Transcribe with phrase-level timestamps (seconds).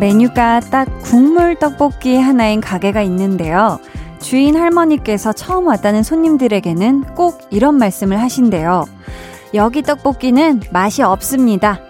[0.00, 3.78] 메뉴가 딱 국물 떡볶이 하나인 가게가 있는데요.
[4.18, 8.86] 주인 할머니께서 처음 왔다는 손님들에게는 꼭 이런 말씀을 하신대요.
[9.52, 11.80] 여기 떡볶이는 맛이 없습니다.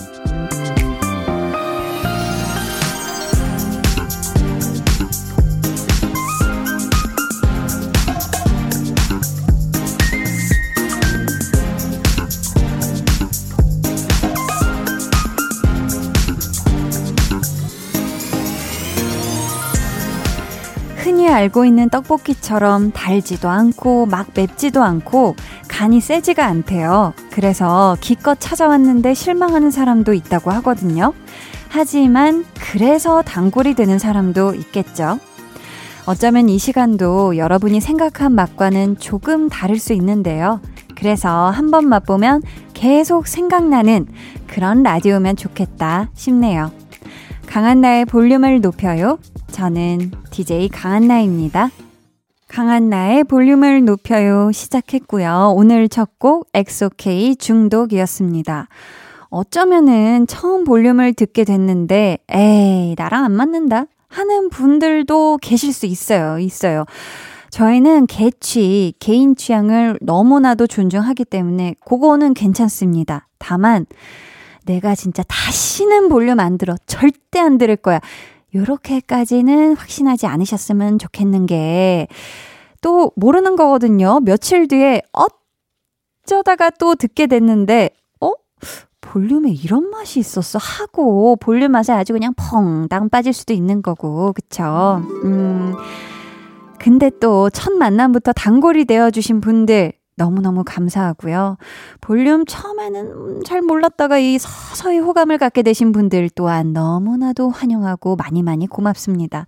[21.41, 25.37] 알고 있는 떡볶이처럼 달지도 않고 막 맵지도 않고
[25.69, 27.15] 간이 세지가 않대요.
[27.31, 31.15] 그래서 기껏 찾아왔는데 실망하는 사람도 있다고 하거든요.
[31.71, 35.19] 하지만 그래서 단골이 되는 사람도 있겠죠.
[36.05, 40.61] 어쩌면 이 시간도 여러분이 생각한 맛과는 조금 다를 수 있는데요.
[40.95, 42.43] 그래서 한 번 맛보면
[42.75, 44.07] 계속 생각나는
[44.47, 46.71] 그런 라디오면 좋겠다 싶네요.
[47.47, 49.19] 강한 나의 볼륨을 높여요.
[49.53, 51.71] 저는 DJ 강한나입니다.
[52.49, 55.53] 강한나의 볼륨을 높여요 시작했고요.
[55.57, 58.69] 오늘 첫 곡 엑소케이 중독이었습니다.
[59.29, 66.39] 어쩌면은 처음 볼륨을 듣게 됐는데 에이 나랑 안 맞는다 하는 분들도 계실 수 있어요.
[66.39, 66.85] 있어요.
[67.51, 73.27] 저희는 개취, 개인 취향을 너무나도 존중하기 때문에 그거는 괜찮습니다.
[73.39, 73.87] 다만
[74.67, 76.77] 내가 진짜 다시는 볼륨 안 들어.
[76.87, 78.01] 절대 안 들을 거야.
[78.55, 82.09] 요렇게까지는 확신하지 않으셨으면 좋겠는 게,
[82.81, 84.21] 또 모르는 거거든요.
[84.21, 85.03] 며칠 뒤에
[86.27, 87.91] 어쩌다가 또 듣게 됐는데,
[88.21, 88.33] 어?
[89.01, 90.59] 볼륨에 이런 맛이 있었어?
[90.59, 95.03] 하고, 볼륨 맛에 아주 그냥 펑당 빠질 수도 있는 거고, 그쵸?
[95.25, 95.75] 음.
[96.79, 101.57] 근데 또 첫 만남부터 단골이 되어 주신 분들, 너무너무 감사하고요.
[102.03, 108.67] 볼륨 처음에는 잘 몰랐다가 이 서서히 호감을 갖게 되신 분들 또한 너무나도 환영하고 많이 많이
[108.67, 109.47] 고맙습니다.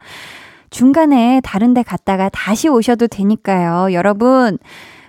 [0.70, 3.92] 중간에 다른 데 갔다가 다시 오셔도 되니까요.
[3.92, 4.56] 여러분,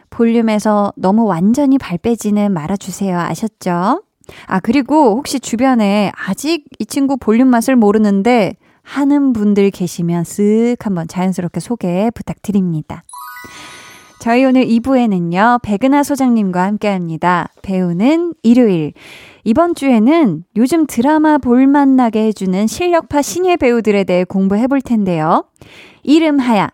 [0.09, 3.17] 볼륨에서 너무 완전히 발 빼지는 말아주세요.
[3.17, 4.03] 아셨죠?
[4.47, 11.07] 아, 그리고 혹시 주변에 아직 이 친구 볼륨 맛을 모르는데 하는 분들 계시면 쓱 한번
[11.07, 13.01] 자연스럽게 소개 부탁드립니다.
[14.23, 17.49] 저희 오늘 2부에는요, 백은하 소장님과 함께 합니다.
[17.61, 18.93] 배우는 일요일.
[19.43, 25.43] 이번 주에는 요즘 드라마 볼맛나게 해주는 실력파 신예 배우들에 대해 공부해 볼 텐데요.
[26.03, 26.69] 이름하야,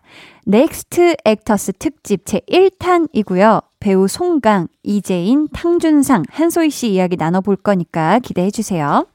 [0.46, 3.64] Next Actors 특집 제 1탄이고요.
[3.80, 9.08] 배우 송강, 이재인, 탕준상, 한소희 씨 이야기 나눠볼 거니까 기대해 주세요.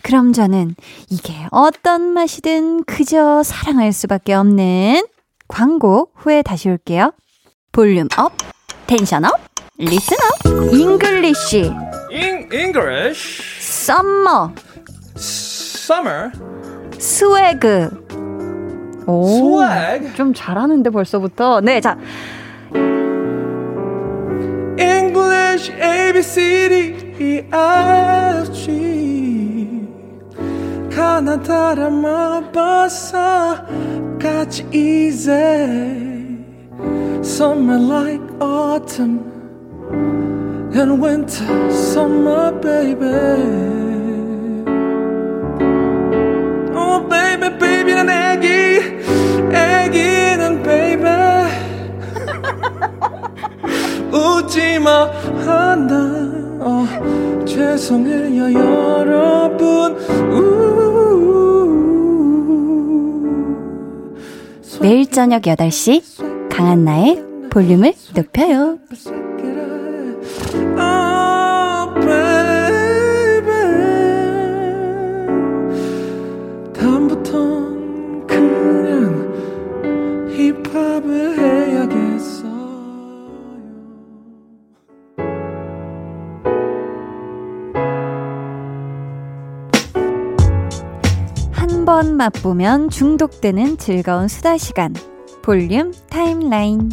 [0.00, 0.76] 그럼 저는
[1.10, 5.02] 이게 어떤 맛이든 그저 사랑할 수밖에 없는
[5.46, 7.12] 광고 후에 다시 올게요.
[7.72, 8.32] 볼륨 up,
[8.86, 9.32] 텐션 up,
[9.78, 11.72] listen up, English.
[12.10, 13.42] Eng, English.
[13.60, 14.54] Summer.
[15.16, 16.30] summer.
[16.98, 17.90] Swag.
[19.06, 19.60] 오.
[19.60, 20.14] Swag.
[20.14, 21.60] 좀 잘하는데 벌써부터.
[21.60, 21.96] 네, 자.
[24.78, 26.74] English A B C D
[27.20, 29.88] E F G
[30.94, 33.64] 가나다라마 바사
[34.20, 36.19] 같이 easy
[37.22, 39.20] Summer like autumn
[40.74, 43.06] and winter, summer, baby.
[46.74, 48.80] Oh, baby, baby, 난 애기,
[49.52, 51.08] 애기는 baby.
[54.12, 55.10] 웃지마,
[55.44, 55.94] 한다.
[56.60, 56.86] 어,
[57.44, 59.96] 죄송해요, 여러분.
[64.80, 66.29] 매일 저녁 8시
[66.60, 68.78] 강한나의 볼륨을 높여요.
[91.52, 94.94] 한 번 맛보면 중독되는 즐거운 수다 시간.
[95.42, 96.90] 볼륨 타임라인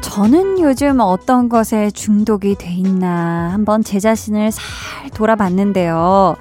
[0.00, 6.36] 저는 요즘 어떤 것에 중독이 돼 있나 한번 제 자신을 살 돌아봤는데요.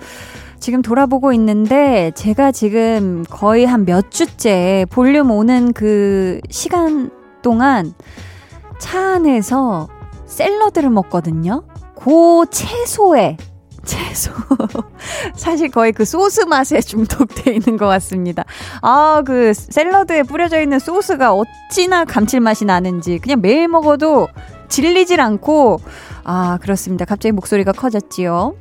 [0.59, 7.09] 지금 돌아보고 있는데 제가 지금 거의 한 몇 주째 볼륨 오는 그 시간
[7.41, 7.93] 동안
[8.79, 9.89] 차 안에서
[10.33, 11.63] 샐러드를 먹거든요.
[11.95, 13.37] 고 채소에
[13.85, 14.31] 채소.
[15.35, 18.45] 사실 거의 그 소스 맛에 중독돼 있는 것 같습니다.
[18.81, 24.29] 아, 그 샐러드에 뿌려져 있는 소스가 어찌나 감칠맛이 나는지 그냥 매일 먹어도
[24.69, 25.79] 질리질 않고
[26.23, 27.03] 아, 그렇습니다.
[27.05, 28.55] 갑자기 목소리가 커졌지요.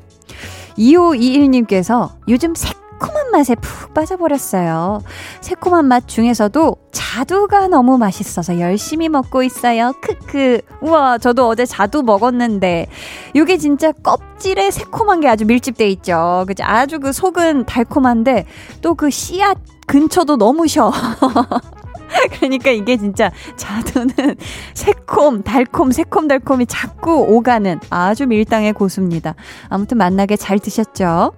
[0.77, 2.55] 2521님께서 요즘
[3.03, 5.03] 새콤한 맛에 푹 빠져버렸어요.
[5.41, 9.93] 새콤한 맛 중에서도 자두가 너무 맛있어서 열심히 먹고 있어요.
[10.01, 10.61] 크크.
[10.83, 12.87] 우와, 저도 어제 자두 먹었는데,
[13.35, 16.45] 이게 진짜 껍질에 새콤한 게 아주 밀집돼 있죠.
[16.47, 16.63] 그죠?
[16.65, 18.47] 아주 그 속은 달콤한데,
[18.81, 19.59] 또 그 씨앗
[19.89, 20.93] 근처도 너무 셔.
[22.39, 24.37] 그러니까 이게 진짜 자두는
[24.75, 29.35] 새콤, 달콤, 새콤달콤이 자꾸 오가는 아주 밀당의 고수입니다.
[29.71, 31.33] 아무튼 만나게 잘 드셨죠?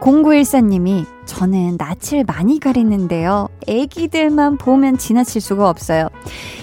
[0.00, 3.48] 0914님이 저는 낯을 많이 가리는데요.
[3.66, 6.08] 애기들만 보면 지나칠 수가 없어요.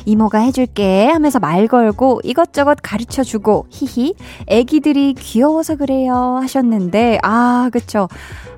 [0.05, 4.13] 이모가 해줄게 하면서 말 걸고 이것저것 가르쳐 주고 히히
[4.47, 8.07] 애기들이 귀여워서 그래요 하셨는데 아 그쵸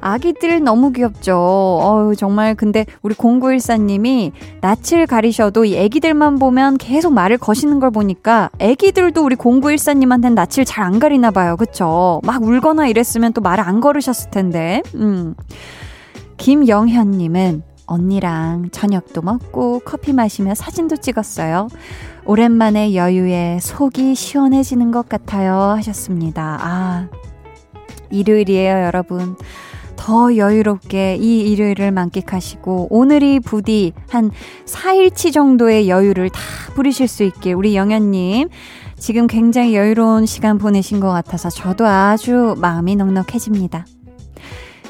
[0.01, 1.35] 아기들 너무 귀엽죠.
[1.35, 8.49] 어우 정말 근데 우리 0914님이 낯을 가리셔도 이 애기들만 보면 계속 말을 거시는 걸 보니까
[8.59, 11.56] 애기들도 우리 0914님한테는 낯을 잘 안 가리나 봐요.
[11.56, 12.19] 그쵸?
[12.25, 14.81] 막 울거나 이랬으면 또 말을 안 걸으셨을 텐데.
[14.95, 15.33] 음.
[16.38, 21.68] 김영현님은 언니랑 저녁도 먹고 커피 마시며 사진도 찍었어요.
[22.25, 25.56] 오랜만에 여유에 속이 시원해지는 것 같아요.
[25.77, 26.57] 하셨습니다.
[26.62, 27.09] 아,
[28.09, 29.35] 일요일이에요, 여러분.
[29.95, 34.31] 더 여유롭게 이 일요일을 만끽하시고 오늘이 부디 한
[34.65, 36.41] 4일치 정도의 여유를 다
[36.74, 38.50] 부리실 수 있게 우리 영현님
[38.97, 43.85] 지금 굉장히 여유로운 시간 보내신 것 같아서 저도 아주 마음이 넉넉해집니다.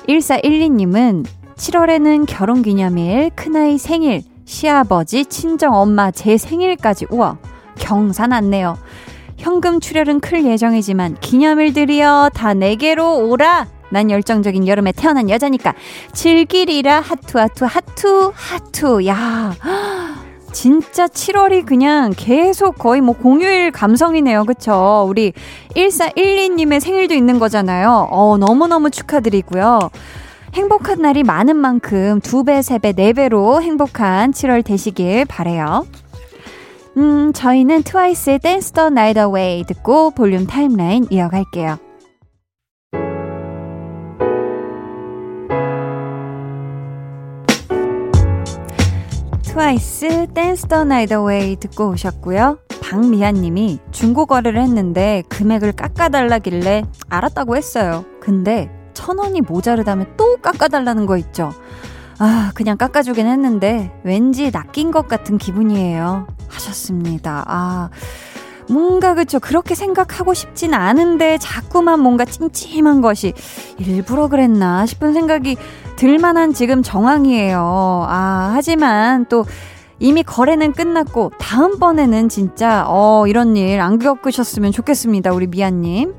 [0.08, 7.38] 1412님은 7월에는 결혼 기념일, 큰아이 생일, 시아버지, 친정 엄마, 제 생일까지, 우와,
[7.76, 8.78] 경사 났네요.
[9.38, 13.68] 현금 출혈은 클 예정이지만 기념일들이여 다 내게로 오라.
[13.90, 15.76] 난 열정적인 여름에 태어난 여자니까
[16.14, 19.54] 즐기리라 하투 하투 하투 하투 야
[20.54, 24.46] 진짜 7월이 그냥 계속 거의 뭐 공휴일 감성이네요.
[24.46, 25.06] 그쵸?
[25.10, 25.34] 우리
[25.76, 28.08] 1412님의 생일도 있는 거잖아요.
[28.10, 29.90] 어, 너무너무 축하드리고요.
[30.54, 35.86] 행복한 날이 많은 만큼 두 배, 세 배, 네 배로 행복한 7월 되시길 바래요.
[36.96, 41.80] 음, 저희는 트와이스의 Dance the Night Away 듣고 볼륨 timeline 이어갈게요.
[49.64, 52.60] 트와이스 Dance the Night Away 듣고 오셨고요.
[52.82, 58.04] 박미아 님이 중고 거래를 했는데 금액을 깎아달라길래 알았다고 했어요.
[58.20, 61.54] 근데 천 원이 모자르다면 또 깎아달라는 거 있죠.
[62.20, 66.28] 아, 그냥 깎아주긴 했는데 왠지 낚인 것 같은 기분이에요.
[66.50, 67.46] 하셨습니다.
[67.48, 67.90] 아,
[68.70, 69.40] 뭔가 그쵸.
[69.40, 73.34] 그렇게 생각하고 싶진 않은데 자꾸만 뭔가 찜찜한 것이
[73.78, 75.58] 일부러 그랬나 싶은 생각이
[75.96, 78.06] 들만한 지금 정황이에요.
[78.08, 79.46] 아, 하지만 또
[80.00, 85.32] 이미 거래는 끝났고 다음번에는 진짜 어 이런 일 안 겪으셨으면 좋겠습니다.
[85.32, 86.14] 우리 미아님.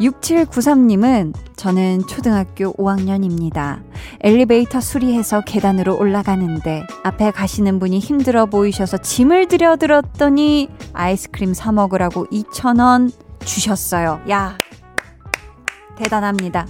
[0.00, 3.82] 6793님은 저는 초등학교 5학년입니다.
[4.20, 12.26] 엘리베이터 수리해서 계단으로 올라가는데 앞에 가시는 분이 힘들어 보이셔서 짐을 들여 들었더니 아이스크림 사 먹으라고
[12.26, 13.12] 2,000원
[13.44, 14.20] 주셨어요.
[14.30, 14.56] 야,
[15.96, 16.66] 대단합니다.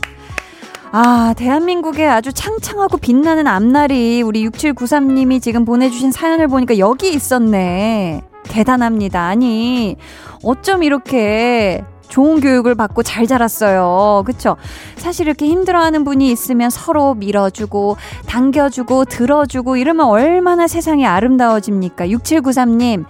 [0.90, 8.22] 아, 대한민국의 아주 창창하고 빛나는 앞날이 우리 6793님이 지금 보내주신 사연을 보니까 여기 있었네.
[8.44, 9.26] 대단합니다.
[9.26, 9.96] 아니,
[10.42, 14.22] 어쩜 이렇게 좋은 교육을 받고 잘 자랐어요.
[14.26, 14.56] 그쵸?
[14.96, 17.96] 사실 이렇게 힘들어하는 분이 있으면 서로 밀어주고,
[18.26, 22.08] 당겨주고, 들어주고, 이러면 얼마나 세상이 아름다워집니까?
[22.08, 23.04] 6793님,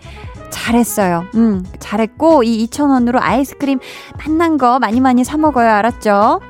[0.51, 1.25] 잘했어요.
[1.35, 3.79] 음, 잘했고, 이 2,000원으로 아이스크림
[4.19, 5.69] 맛난 거 많이 많이 사먹어요.
[5.69, 6.41] 알았죠?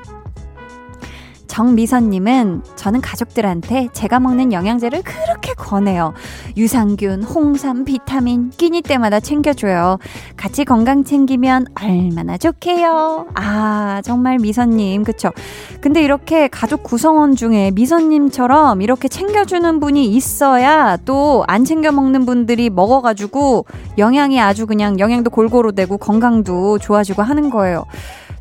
[1.58, 6.14] 정미선님은 저는 가족들한테 제가 먹는 영양제를 그렇게 권해요.
[6.56, 9.98] 유산균, 홍삼, 비타민 끼니 때마다 챙겨줘요.
[10.36, 13.26] 같이 건강 챙기면 얼마나 좋게요.
[13.34, 15.32] 아 정말 미선님 그쵸?
[15.80, 22.70] 근데 이렇게 가족 구성원 중에 미선님처럼 이렇게 챙겨주는 분이 있어야 또 안 챙겨 먹는 분들이
[22.70, 23.64] 먹어가지고
[23.96, 27.84] 영양이 아주 그냥 영양도 골고루 되고 건강도 좋아지고 하는 거예요.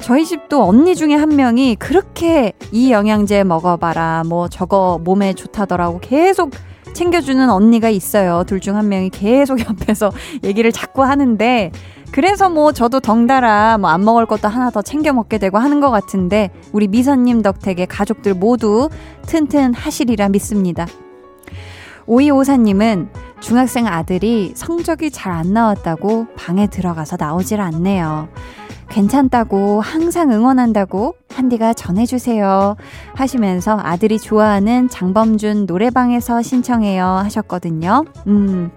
[0.02, 6.52] 저희 집도 언니 중에 한 명이 그렇게 이 영양제 먹어봐라, 뭐 저거 몸에 좋다더라고 계속
[6.94, 8.44] 챙겨주는 언니가 있어요.
[8.48, 10.12] 둘 중 한 명이 계속 옆에서
[10.44, 11.72] 얘기를 자꾸 하는데
[12.12, 15.92] 그래서 뭐 저도 덩달아 뭐 안 먹을 것도 하나 더 챙겨 먹게 되고 하는 것
[15.92, 18.90] 같은데 우리 미선님 덕택에 가족들 모두
[19.28, 20.88] 튼튼하시리라 믿습니다.
[22.06, 23.10] 오이오사님은
[23.42, 28.30] 중학생 아들이 성적이 잘 안 나왔다고 방에 들어가서 나오질 않네요.
[28.90, 32.76] 괜찮다고 항상 응원한다고 한디가 전해주세요
[33.14, 38.06] 하시면서 아들이 좋아하는 장범준 노래방에서 신청해요 하셨거든요.
[38.28, 38.72] 음.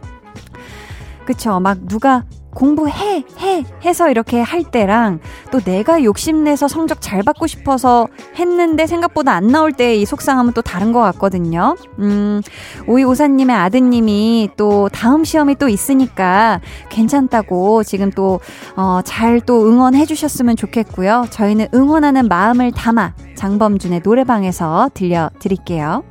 [1.24, 1.60] 그쵸.
[1.60, 8.06] 막 누가 공부해, 해, 해서 이렇게 할 때랑 또 내가 욕심내서 성적 잘 받고 싶어서
[8.36, 11.76] 했는데 생각보다 안 나올 때이 속상함은 또 다른 것 같거든요.
[11.98, 12.40] 음,
[12.86, 18.38] 오이오사님의 아드님이 또 다음 시험이 또 있으니까 괜찮다고 지금 또,
[18.76, 21.26] 어, 잘 또 응원해 주셨으면 좋겠고요.
[21.30, 26.04] 저희는 응원하는 마음을 담아 장범준의 노래방에서 들려드릴게요.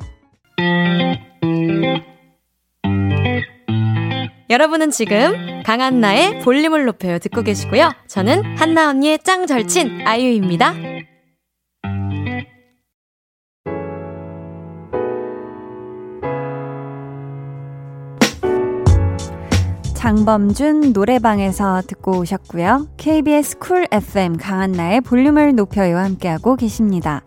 [4.50, 7.92] 여러분은 지금 강한나의 볼륨을 높여요 듣고 계시고요.
[8.08, 10.74] 저는 한나 언니의 짱 절친 아이유입니다.
[19.94, 22.88] 장범준 노래방에서 듣고 오셨고요.
[22.98, 27.22] KBS 쿨 FM 강한나의 볼륨을 높여요 함께하고 계십니다.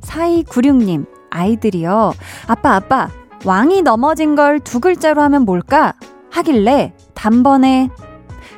[0.00, 2.12] 4296님, 아이들이요.
[2.46, 3.08] 아빠, 아빠,
[3.44, 5.94] 왕이 넘어진 걸 두 글자로 하면 뭘까?
[6.34, 7.90] 하길래 단번에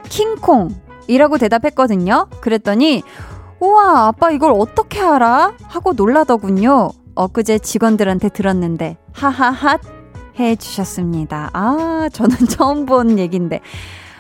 [0.09, 2.26] 킹콩이라고 대답했거든요.
[2.40, 3.02] 그랬더니
[3.61, 5.52] 우와 아빠 이걸 어떻게 알아?
[5.64, 6.90] 하고 놀라더군요.
[7.14, 9.80] 엊그제 직원들한테 들었는데 하하핫
[10.38, 11.50] 해주셨습니다.
[11.52, 13.61] 아 저는 처음 본 얘긴데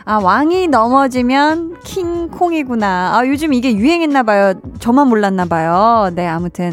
[0.04, 3.16] 아 왕이 넘어지면 킹콩이구나.
[3.16, 4.54] 아 요즘 이게 유행했나봐요.
[4.80, 6.10] 저만 몰랐나봐요.
[6.14, 6.72] 네 아무튼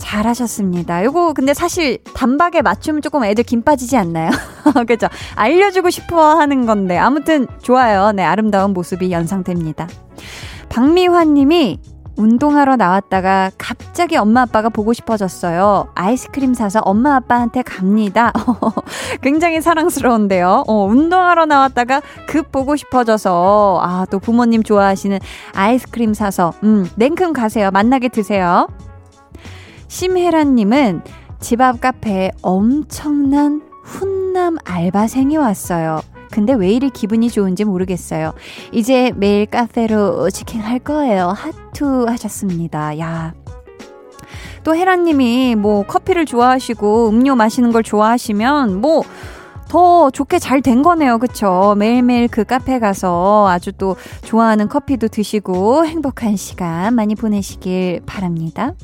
[0.00, 1.04] 잘하셨습니다.
[1.04, 4.30] 요거 근데 사실 단박에 맞추면 조금 애들 김 빠지지 않나요?
[4.88, 5.06] 그죠?
[5.36, 8.10] 알려주고 싶어 하는 건데 아무튼 좋아요.
[8.12, 9.86] 네, 아름다운 모습이 연상됩니다.
[10.68, 11.78] 박미환 님이
[12.16, 15.88] 운동하러 나왔다가 갑자기 엄마 아빠가 보고 싶어졌어요.
[15.94, 18.32] 아이스크림 사서 엄마 아빠한테 갑니다.
[19.22, 20.64] 굉장히 사랑스러운데요.
[20.66, 25.18] 어, 운동하러 나왔다가 급 보고 싶어져서 아, 또 부모님 좋아하시는
[25.54, 27.70] 아이스크림 사서 음, 냉큼 가세요.
[27.70, 28.66] 만나게 드세요.
[29.90, 31.02] 심혜란님은
[31.40, 36.00] 집 앞 카페에 엄청난 훈남 알바생이 왔어요.
[36.30, 38.32] 근데 왜 이리 기분이 좋은지 모르겠어요.
[38.70, 41.34] 이제 매일 카페로 치킨 할 거예요.
[41.36, 43.00] 하투 하셨습니다.
[43.00, 43.34] 야.
[44.62, 49.02] 또 혜란님이 뭐 커피를 좋아하시고 음료 마시는 걸 좋아하시면 뭐
[49.68, 51.18] 더 좋게 잘 된 거네요.
[51.18, 51.76] 그쵸?
[51.78, 53.94] 매일매일 그 카페 가서 아주 또
[54.24, 58.74] 좋아하는 커피도 드시고 행복한 시간 많이 보내시길 바랍니다.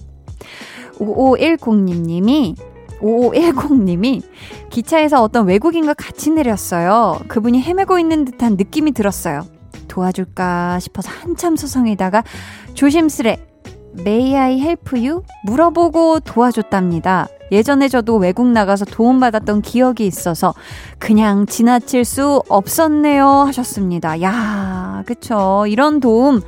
[0.98, 2.56] 5510님이
[3.00, 4.22] 5510님이
[4.70, 7.20] 기차에서 어떤 외국인과 같이 내렸어요.
[7.28, 9.46] 그분이 헤매고 있는 듯한 느낌이 들었어요.
[9.88, 12.24] 도와줄까 싶어서 한참 소성이다가
[12.74, 13.46] 조심스레
[13.98, 15.22] May I help you?
[15.44, 17.28] 물어보고 도와줬답니다.
[17.52, 20.52] 예전에 저도 외국 나가서 도움받았던 기억이 있어서
[20.98, 24.20] 그냥 지나칠 수 없었네요 하셨습니다.
[24.20, 25.64] 야, 그쵸.
[25.68, 26.40] 이런 도움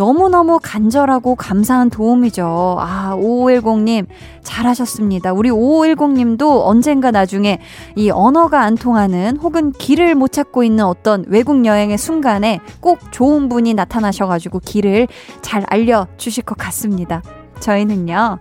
[0.00, 2.78] 너무너무 간절하고 감사한 도움이죠.
[2.80, 4.06] 아, 5510님,
[4.42, 5.34] 잘하셨습니다.
[5.34, 7.58] 우리 5510님도 언젠가 나중에
[7.96, 13.50] 이 언어가 안 통하는 혹은 길을 못 찾고 있는 어떤 외국 여행의 순간에 꼭 좋은
[13.50, 15.06] 분이 나타나셔가지고 길을
[15.42, 17.22] 잘 알려주실 것 같습니다.
[17.60, 18.38] 저희는요,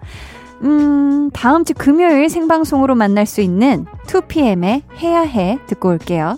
[0.63, 6.37] 음, 다음 주 금요일 생방송으로 만날 수 있는 2PM의 해야 해 듣고 올게요.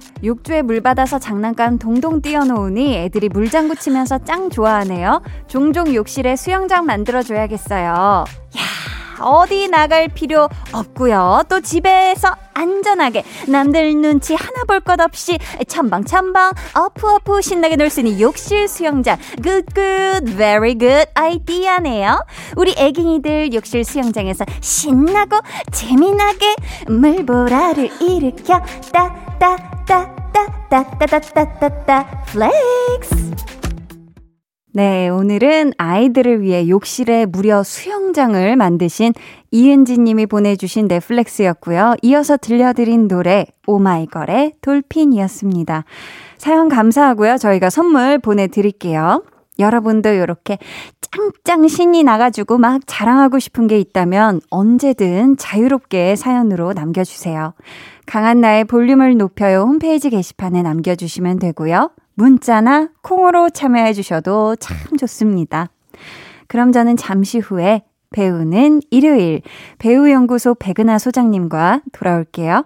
[0.23, 5.21] 욕조에 물 받아서 장난감 동동 띄워놓으니 애들이 물장구 치면서 짱 좋아하네요.
[5.47, 8.25] 종종 욕실에 수영장 만들어줘야겠어요.
[8.25, 8.61] 야
[9.19, 11.43] 어디 나갈 필요 없고요.
[11.47, 15.37] 또 집에서 안전하게 남들 눈치 하나 볼 것 없이
[15.67, 19.17] 첨방첨방 어프어프 신나게 놀 수 있는 욕실 수영장.
[19.43, 22.25] good very good 아이디어네요.
[22.55, 25.39] 우리 애기니들 욕실 수영장에서 신나고
[25.71, 26.55] 재미나게
[26.87, 28.59] 물보라를 일으켜
[28.91, 29.70] 따따
[30.69, 33.31] 따따따따따따따 flex
[34.73, 39.13] 네, 오늘은 아이들을 위해 욕실에 무려 수영장을 만드신
[39.51, 41.95] 이은지 님이 보내주신 넷flex였고요.
[42.01, 45.83] 이어서 들려드린 노래 오마이걸의 Dolphin이었습니다.
[46.37, 47.37] 사연 감사하고요.
[47.37, 49.23] 저희가 선물 보내드릴게요.
[49.61, 50.57] 여러분도 이렇게
[51.43, 57.53] 짱짱 신이 나가지고 막 자랑하고 싶은 게 있다면 언제든 자유롭게 사연으로 남겨주세요.
[58.05, 61.91] 강한 나의 볼륨을 높여요 홈페이지 게시판에 남겨주시면 되고요.
[62.15, 65.69] 문자나 콩으로 참여해 주셔도 참 좋습니다.
[66.47, 69.41] 그럼 저는 잠시 후에 배우는 일요일
[69.79, 72.65] 배우연구소 백은하 소장님과 돌아올게요.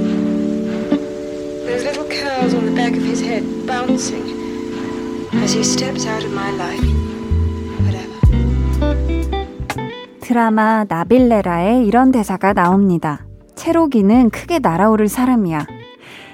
[1.71, 4.27] Those little curls on the back of his head bouncing
[5.41, 6.85] as he steps out of my life.
[10.19, 13.25] 드라마 나빌레라에 이런 대사가 나옵니다.
[13.55, 15.65] 채록이는 크게 날아오를 사람이야.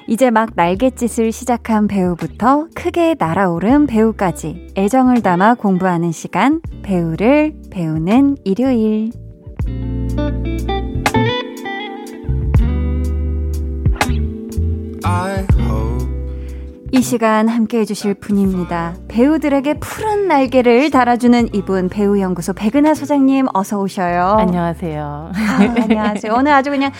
[0.07, 9.11] 이제 막 날갯짓을 시작한 배우부터 크게 날아오른 배우까지 애정을 담아 공부하는 시간, 배우를 배우는 일요일.
[16.91, 18.95] 이 시간 함께 해주실 분입니다.
[19.07, 24.37] 배우들에게 푸른 날개를 달아주는 이분 배우연구소 백은하 소장님 어서 오셔요.
[24.39, 25.31] 안녕하세요.
[25.33, 26.33] 아, 안녕하세요.
[26.33, 26.91] 오늘 아주 그냥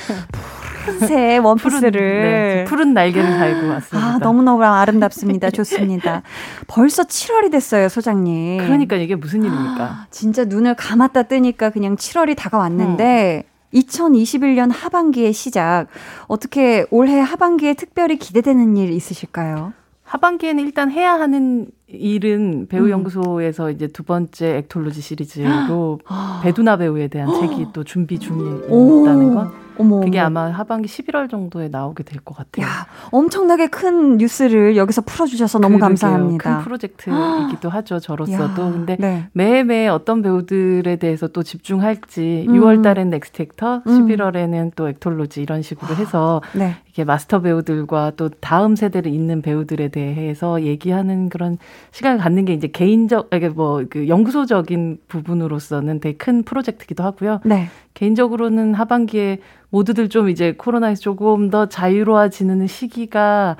[0.86, 4.08] 푸른색 원피스를 푸른, 네, 푸른 날개를 달고 왔습니다.
[4.08, 5.50] 아, 너무너무 아름답습니다.
[5.52, 6.22] 좋습니다.
[6.68, 8.60] 벌써 7월이 됐어요, 소장님.
[8.60, 9.84] 그러니까 이게 무슨 일입니까?
[9.84, 13.57] 아, 진짜 눈을 감았다 뜨니까 그냥 7월이 다가왔는데 음.
[13.74, 15.88] 2021년 하반기의 시작.
[16.28, 19.74] 어떻게 올해 하반기에 특별히 기대되는 일 있으실까요?
[20.04, 23.72] 하반기에는 일단 해야 하는 일은 배우연구소에서 음.
[23.72, 26.00] 이제 두 번째 actorology 시리즈로
[26.44, 31.68] 배두나 배우에 대한 책이 또 준비 중에 있다는 건 어머, 그게 아마 하반기 11월 정도에
[31.70, 32.66] 나오게 될 것 같아요.
[32.66, 35.88] 야, 엄청나게 큰 뉴스를 여기서 풀어주셔서 너무 그러게요.
[35.90, 36.58] 감사합니다.
[36.58, 38.62] 큰 프로젝트이기도 하죠, 저로서도.
[38.68, 39.28] 야, 근데 네.
[39.34, 42.54] 매해매해 어떤 배우들에 대해서 또 집중할지 음.
[42.56, 44.08] 6월 달엔 Next Actor, 음.
[44.08, 46.76] 11월에는 또 actorology 이런 식으로 해서 네.
[46.98, 51.60] 이렇게 마스터 배우들과 또 다음 세대를 잇는 배우들에 대해서 얘기하는 그런
[51.92, 57.42] 시간을 갖는 게 이제 개인적, 이게 뭐그 연구소적인 부분으로서는 되게 큰 프로젝트기도 하고요.
[57.46, 57.68] 네.
[57.94, 63.58] 개인적으로는 하반기에 모두들 좀 이제 코로나에서 조금 더 자유로워지는 시기가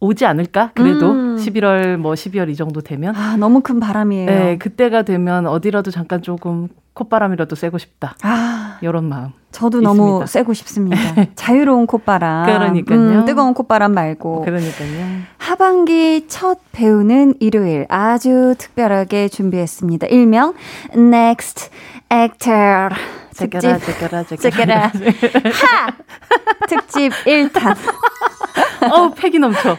[0.00, 0.72] 오지 않을까?
[0.74, 1.36] 그래도 음.
[1.36, 4.26] 11월 뭐 12월 이 정도 되면 아 너무 큰 바람이에요.
[4.26, 8.16] 네, 그때가 되면 어디라도 잠깐 조금 콧바람이라도 쐬고 싶다.
[8.22, 9.32] 아 이런 마음.
[9.52, 10.04] 저도 있습니다.
[10.04, 10.96] 너무 쐬고 싶습니다.
[11.34, 12.46] 자유로운 콧바람.
[12.46, 12.98] 그러니까요.
[12.98, 14.42] 음, 뜨거운 콧바람 말고.
[14.42, 15.22] 그러니까요.
[15.38, 20.06] 하반기 첫 배우는 일요일 아주 특별하게 준비했습니다.
[20.08, 20.54] 일명
[20.94, 21.70] Next
[22.12, 22.94] Actor.
[23.34, 24.92] 제껴라, 제껴라, 제껴라.
[24.92, 25.92] 하!
[26.68, 27.74] 특집 1탄.
[28.92, 29.76] 어우, 패기 넘쳐.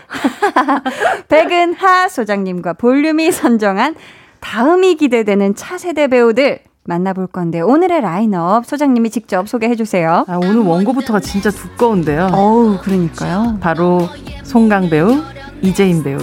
[1.28, 3.96] 백은하 소장님과 볼륨이 선정한
[4.40, 10.26] 다음이 기대되는 차세대 배우들 만나볼 건데 오늘의 라인업 소장님이 직접 소개해 주세요.
[10.28, 12.30] 아, 오늘 원고부터가 진짜 두꺼운데요.
[12.34, 13.58] 어우, 그러니까요.
[13.60, 14.08] 바로
[14.44, 15.22] 송강 배우,
[15.62, 16.18] 이재인 배우,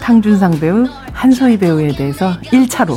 [0.00, 2.96] 탕준상 배우, 한소희 배우에 대해서 1차로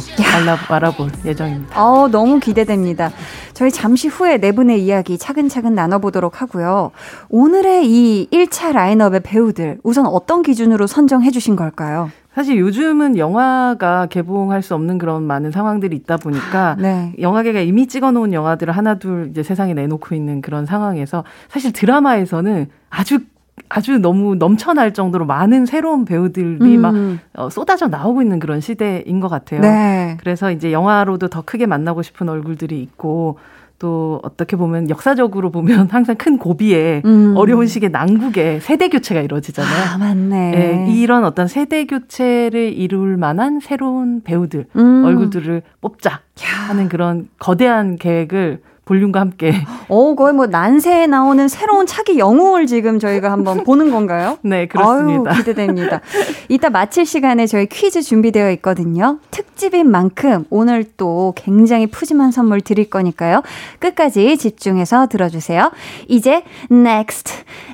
[0.70, 1.82] 알아볼 예정입니다.
[1.82, 3.12] 어, 너무 기대됩니다.
[3.54, 6.92] 저희 잠시 후에 네 분의 이야기 차근차근 나눠보도록 하고요.
[7.30, 12.12] 오늘의 이 1차 라인업의 배우들, 우선 어떤 기준으로 선정해 주신 걸까요?
[12.38, 17.12] 사실 요즘은 영화가 개봉할 수 없는 그런 많은 상황들이 있다 보니까 네.
[17.20, 23.22] 영화계가 이미 찍어놓은 영화들을 하나둘 이제 세상에 내놓고 있는 그런 상황에서 사실 드라마에서는 아주
[23.70, 26.80] 아주 너무 넘쳐날 정도로 많은 새로운 배우들이 음.
[26.80, 26.94] 막
[27.34, 29.62] 어, 쏟아져 나오고 있는 그런 시대인 것 같아요.
[29.62, 30.16] 네.
[30.20, 33.40] 그래서 이제 영화로도 더 크게 만나고 싶은 얼굴들이 있고
[33.80, 37.34] 또 어떻게 보면 역사적으로 보면 항상 큰 고비에 음.
[37.38, 39.94] 어려운 시기에 난국에 세대 교체가 이루어지잖아요.
[39.94, 40.52] 아, 맞네.
[40.52, 45.04] 네, 이런 어떤 세대 교체를 이룰 만한 새로운 배우들 음.
[45.06, 46.22] 얼굴들을 뽑자
[46.68, 49.54] 하는 그런 거대한 계획을 볼륨과 함께.
[49.90, 54.38] 어, 거의 뭐 난세에 나오는 새로운 차기 영웅을 지금 저희가 한번 보는 건가요?
[54.44, 55.32] 네, 그렇습니다.
[55.32, 56.02] 아유, 기대됩니다.
[56.50, 59.20] 이따 마칠 시간에 저희 퀴즈 준비되어 있거든요.
[59.30, 63.44] 특집인 만큼 오늘 또 굉장히 푸짐한 선물 드릴 거니까요.
[63.80, 65.72] 끝까지 집중해서 들어주세요.
[66.08, 67.34] 이제 next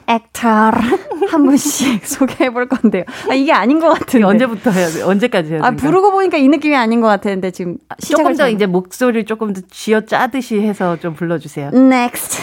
[0.10, 0.72] actor
[1.30, 3.04] 한 분씩 소개해 볼 건데요.
[3.30, 4.26] 아, 이게 아닌 것 같은데.
[4.26, 5.02] 언제부터 해야 돼?
[5.04, 5.68] 언제까지 해야 돼?
[5.68, 9.62] 아, 부르고 보니까 이 느낌이 아닌 것 같았는데 지금 조금 더 이제 목소리를 조금 더
[9.70, 11.72] 쥐어 짜듯이 해서 좀 불러주세요.
[11.74, 12.42] Next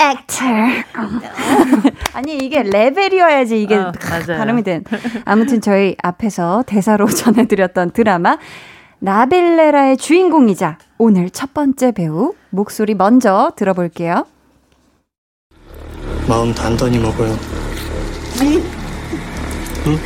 [0.00, 0.82] actor.
[2.14, 4.82] 아니 이게 레벨이어야지 이게 어, 발음이 된.
[5.26, 8.38] 아무튼 저희 앞에서 대사로 전해드렸던 드라마
[9.00, 14.24] 나빌레라의 주인공이자 오늘 첫 번째 배우 목소리 먼저 들어볼게요.
[16.26, 17.36] 마음 단단히 먹어요.
[18.40, 19.98] 응?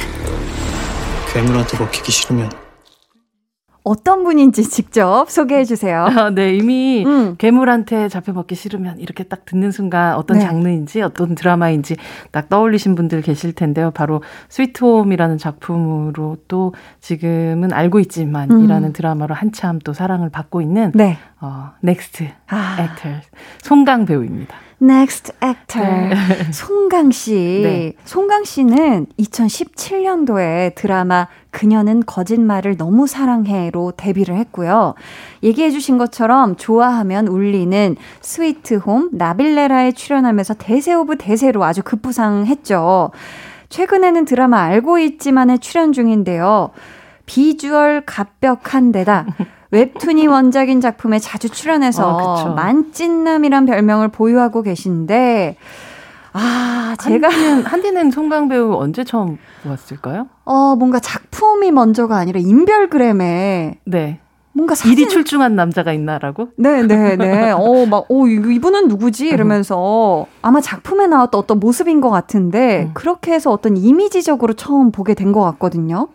[1.33, 2.62] 괴물한테 먹히기 싫으면
[3.85, 6.07] 어떤 분인지 직접 소개해 주세요.
[6.17, 7.35] 아, 네, 이미 음.
[7.37, 10.45] 괴물한테 잡혀먹기 싫으면 이렇게 딱 듣는 순간 어떤 네.
[10.45, 11.97] 장르인지 어떤 드라마인지
[12.31, 13.91] 딱 떠올리신 분들 계실 텐데요.
[13.91, 18.93] 바로 스위트홈이라는 작품으로 또 지금은 알고 있지만이라는 음.
[18.93, 21.19] 드라마로 한참 또 사랑을 받고 있는 네.
[21.41, 22.77] 어, Next 아.
[22.79, 23.09] Actor
[23.63, 24.57] 송강 배우입니다.
[24.83, 26.09] Next actor.
[26.09, 26.51] 네.
[26.51, 27.35] 송강 씨.
[27.63, 27.93] 네.
[28.05, 34.95] 송강 씨는 2017년도에 드라마 그녀는 거짓말을 너무 사랑해로 데뷔를 했고요.
[35.45, 43.13] 얘기해 주신 것처럼 좋아하면 울리는 스위트 홈 나빌레라에 출연하면서 대세 of 대세로 아주 급부상했죠.
[43.69, 46.71] 최근에는 드라마 알고 있지만에 출연 중인데요.
[47.27, 49.27] 비주얼 갓벽한 데다
[49.73, 55.57] 웹툰이 원작인 작품에 자주 출연해서 어, 만찢남이란 별명을 보유하고 계신데
[56.35, 60.29] 아, 제가 한디는, 한디는 송강 배우 언제 처음 보았을까요?
[60.45, 64.21] 어, 뭔가 작품이 먼저가 아니라 인별그램에 네.
[64.55, 64.93] 뭔가 사진...
[64.93, 66.49] 일이 출중한 남자가 있나라고?
[66.57, 67.51] 네, 네, 네.
[67.53, 69.29] 어, 막, 어, 이분은 누구지?
[69.29, 72.91] 이러면서 아마 작품에 나왔던 어떤 모습인 것 같은데, 음.
[72.93, 76.09] 그렇게 해서 어떤 이미지적으로 처음 보게 된 것 같거든요.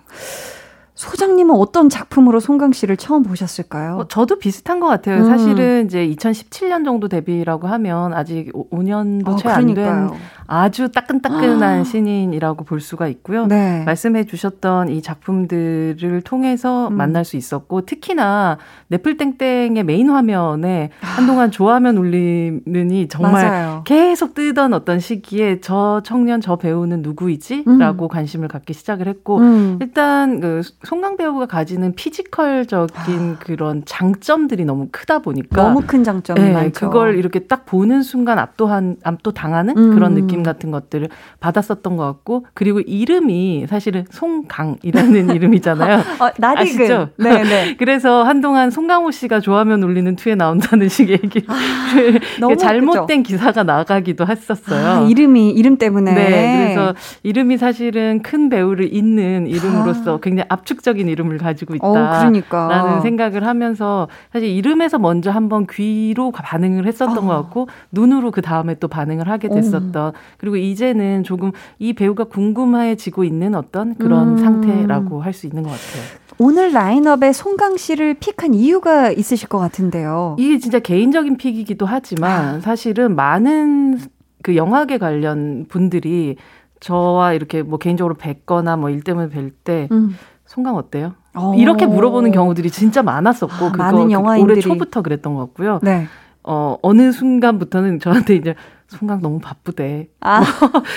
[0.97, 3.97] 소장님은 어떤 작품으로 송강 씨를 처음 보셨을까요?
[3.97, 5.19] 어, 저도 비슷한 것 같아요.
[5.19, 5.25] 음.
[5.25, 10.09] 사실은 이제 2017년 정도 데뷔라고 하면 아직 5년도 어, 채안 된
[10.47, 11.83] 아주 따끈따끈한 아.
[11.83, 13.45] 신인이라고 볼 수가 있고요.
[13.45, 13.83] 네.
[13.85, 16.95] 말씀해 주셨던 이 작품들을 통해서 음.
[16.95, 18.57] 만날 수 있었고 특히나
[18.87, 21.05] 네플땡땡의 메인 화면에 아.
[21.05, 23.81] 한동안 좋아하면 울리는이 정말 맞아요.
[23.85, 27.65] 계속 뜨던 어떤 시기에 저 청년 저 배우는 누구이지?
[27.67, 27.77] 음.
[27.77, 29.77] 라고 관심을 갖기 시작을 했고 음.
[29.81, 33.39] 일단 그 송강 배우가 가지는 피지컬적인 아.
[33.39, 36.87] 그런 장점들이 너무 크다 보니까 너무 큰 장점이 네, 많죠.
[36.87, 39.93] 그걸 이렇게 딱 보는 순간 압도한 압도 당하는 음.
[39.93, 41.09] 그런 느낌 같은 것들을
[41.41, 45.97] 받았었던 것 같고 그리고 이름이 사실은 송강이라는 이름이잖아요.
[45.97, 47.09] 어, 아시죠?
[47.17, 47.75] 네, 네.
[47.77, 53.35] 그래서 한동안 송강호 씨가 좋아하면 울리는 투에 나온다는 식의 얘기를 아, 잘못된 그죠?
[53.35, 54.87] 기사가 나가기도 했었어요.
[54.87, 56.13] 아, 이름이 이름 때문에.
[56.13, 60.19] 네, 그래서 이름이 사실은 큰 배우를 잇는 이름으로서 아.
[60.21, 61.87] 굉장히 압축 압축적인 이름을 가지고 있다.
[61.87, 62.67] 어, 그러니까.
[62.67, 67.21] 라는 생각을 하면서 사실 이름에서 먼저 한번 귀로 반응을 했었던 어.
[67.21, 70.13] 것 같고 눈으로 그 다음에 또 반응을 하게 됐었던 어.
[70.37, 74.37] 그리고 이제는 조금 이 배우가 궁금해지고 있는 어떤 그런 음.
[74.37, 76.03] 상태라고 할 수 있는 것 같아요.
[76.39, 80.35] 오늘 라인업에 송강 씨를 픽한 이유가 있으실 것 같은데요.
[80.39, 82.59] 이게 진짜 개인적인 픽이기도 하지만 아.
[82.59, 83.99] 사실은 많은
[84.41, 86.37] 그 영화계 관련 분들이
[86.79, 90.15] 저와 이렇게 뭐 개인적으로 뵙거나 뭐 일 때문에 뵐때 음.
[90.57, 91.13] 송강 어때요?
[91.35, 91.39] 오.
[91.39, 91.55] 어.
[91.55, 94.53] 이렇게 물어보는 경우들이 진짜 많았었고 아, 그거 많은 영화인들이.
[94.53, 95.79] 올해 초부터 그랬던 것 같고요.
[95.83, 96.07] 네.
[96.43, 98.55] 어 어느 순간부터는 저한테 이제
[98.87, 100.07] 송강 너무 바쁘대.
[100.21, 100.39] 아.
[100.39, 100.47] 뭐,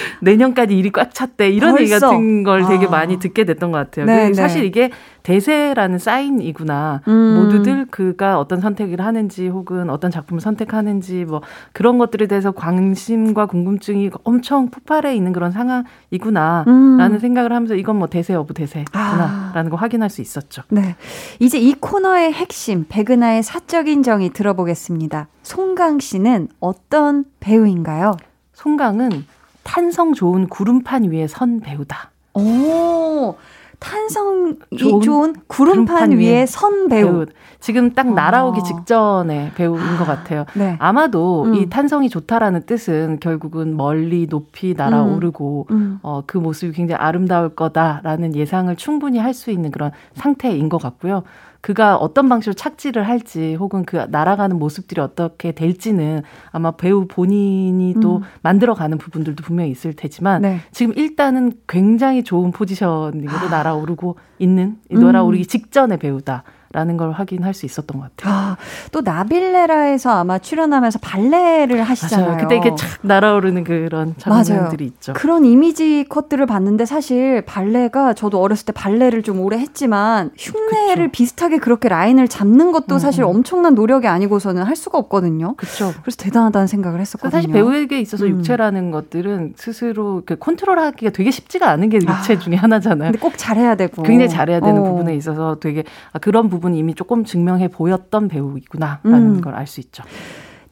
[0.22, 1.50] 내년까지 일이 꽉 찼대.
[1.50, 1.82] 이런 벌써?
[1.82, 2.90] 얘기 같은 걸 되게 아.
[2.90, 4.06] 많이 듣게 됐던 것 같아요.
[4.06, 4.34] 네, 네.
[4.34, 4.90] 사실 이게
[5.22, 7.02] 대세라는 사인이구나.
[7.08, 7.36] 음.
[7.36, 14.10] 모두들 그가 어떤 선택을 하는지 혹은 어떤 작품을 선택하는지 뭐 그런 것들에 대해서 관심과 궁금증이
[14.24, 16.64] 엄청 폭발해 있는 그런 상황이구나.
[16.68, 16.96] 음.
[16.96, 19.04] 라는 생각을 하면서 이건 뭐 대세 여부 대세구나.
[19.04, 19.52] 아.
[19.54, 20.62] 라는 거 확인할 수 있었죠.
[20.70, 20.96] 네.
[21.38, 25.28] 이제 이 코너의 핵심, 백은하의 사적인 정의 들어보겠습니다.
[25.42, 28.16] 송강 씨는 어떤 배우인가요?
[28.54, 29.24] 송강은
[29.62, 32.10] 탄성 좋은 구름판 위에 선 배우다.
[32.34, 33.36] 오,
[33.80, 37.10] 탄성이 좋은, 좋은 구름판, 위에 선 배우.
[37.10, 37.26] 배우.
[37.60, 38.62] 지금 딱 날아오기 아.
[38.62, 40.44] 직전의 배우인 것 같아요.
[40.54, 40.76] 네.
[40.78, 41.54] 아마도 음.
[41.54, 45.74] 이 탄성이 좋다라는 뜻은 결국은 멀리 높이 날아오르고 음.
[45.76, 45.98] 음.
[46.02, 51.22] 어, 그 모습이 굉장히 아름다울 거다라는 예상을 충분히 할 수 있는 그런 상태인 것 같고요.
[51.60, 58.18] 그가 어떤 방식으로 착지를 할지 혹은 그 날아가는 모습들이 어떻게 될지는 아마 배우 본인이 또
[58.18, 58.22] 음.
[58.42, 60.60] 만들어가는 부분들도 분명히 있을 테지만 네.
[60.72, 63.50] 지금 일단은 굉장히 좋은 포지셔닝으로 아.
[63.50, 65.46] 날아오르고 있는 날아오르기 음.
[65.46, 66.44] 직전의 배우다.
[66.72, 68.32] 라는 걸 확인할 수 있었던 것 같아요.
[68.32, 68.56] 아,
[68.92, 72.28] 또 나빌레라에서 아마 출연하면서 발레를 하시잖아요.
[72.28, 72.42] 맞아요.
[72.42, 75.12] 그때 이게 착 날아오르는 그런 장면들이 있죠.
[75.14, 81.12] 그런 이미지 컷들을 봤는데 사실 발레가 저도 어렸을 때 발레를 좀 오래 했지만 흉내를 그쵸.
[81.12, 83.30] 비슷하게 그렇게 라인을 잡는 것도 음, 사실 음.
[83.30, 85.54] 엄청난 노력이 아니고서는 할 수가 없거든요.
[85.56, 85.92] 그렇죠.
[86.02, 87.30] 그래서 대단하다는 생각을 했었거든요.
[87.32, 88.30] 사실 배우에게 있어서 음.
[88.30, 93.10] 육체라는 것들은 스스로 그 컨트롤하기가 되게 쉽지가 않은 게 육체 아, 중에 하나잖아요.
[93.10, 94.84] 근데 꼭 잘해야 되고 굉장히 잘해야 되는 어.
[94.84, 99.40] 부분에 있어서 되게 아, 그런 부분 부분 이미 조금 증명해 보였던 배우이구나라는 음.
[99.40, 100.04] 걸알 수 있죠.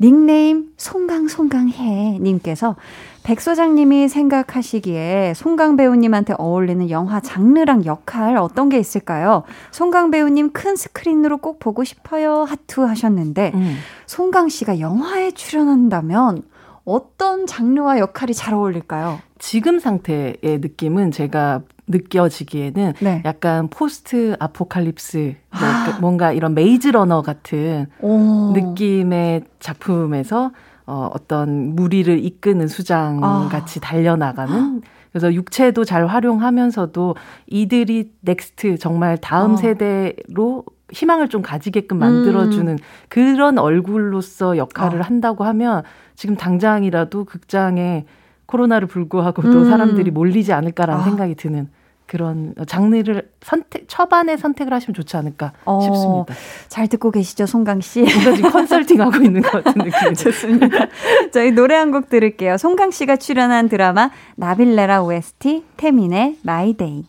[0.01, 2.77] 닉네임 송강송강해 님께서
[3.25, 9.43] 백 소장님이 생각하시기에 송강 배우님한테 어울리는 영화 장르랑 역할 어떤 게 있을까요?
[9.73, 13.77] 송강 배우님 큰 스크린으로 꼭 보고 싶어요 하트 하셨는데 음.
[14.07, 16.43] 송강 씨가 영화에 출연한다면
[16.85, 19.19] 어떤 장르와 역할이 잘 어울릴까요?
[19.39, 23.23] 지금 상태의 느낌은 제가 느껴지기에는 네.
[23.25, 25.99] 약간 post-apocalypse 아.
[26.01, 28.53] 뭔가 이런 메이즈 러너 같은 오.
[28.53, 30.53] 느낌의 작품에서
[30.87, 33.49] 어, 어떤 무리를 이끄는 수장 아.
[33.51, 34.81] 같이 달려나가는
[35.13, 39.57] 그래서 육체도 잘 활용하면서도 이들이 next 정말 다음 어.
[39.57, 42.79] 세대로 희망을 좀 가지게끔 만들어주는 음.
[43.09, 45.05] 그런 얼굴로서 역할을 어.
[45.05, 45.83] 한다고 하면
[46.15, 48.07] 지금 당장이라도 극장에
[48.47, 49.71] 코로나를 불구하고도 음.
[49.71, 51.05] 사람들이 몰리지 않을까라는 아.
[51.05, 51.69] 생각이 드는
[52.09, 56.35] 그런 장르를 선택 초반에 선택을 하시면 좋지 않을까 어, 싶습니다.
[56.69, 58.01] 잘 듣고 계시죠, 송강 씨?
[58.03, 60.87] 뭔가 지금 컨설팅 하고 있는 것 같은 느낌이 좋습니다.
[61.33, 62.57] 저희 노래 한 곡 들을게요.
[62.57, 67.05] 송강 씨가 출연한 드라마 나빌레라 OST 태민의 My Day.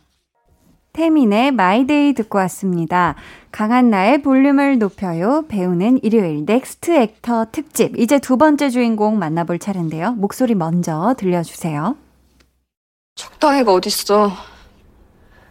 [0.94, 3.16] 태민의 My Day 듣고 왔습니다.
[3.52, 5.46] 강한나의 볼륨을 높여요.
[5.48, 7.98] 배우는 일요일 Next Actor 특집.
[7.98, 10.12] 이제 두 번째 주인공 만나볼 차례인데요.
[10.14, 11.96] 목소리 먼저 들려주세요.
[13.16, 14.32] 적당히가 어딨어.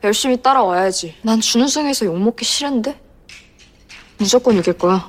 [0.05, 1.17] 열심히 따라와야지.
[1.23, 3.01] 난 준우승에서 욕먹기 싫은데?
[4.19, 5.07] 무조건 이길 거야.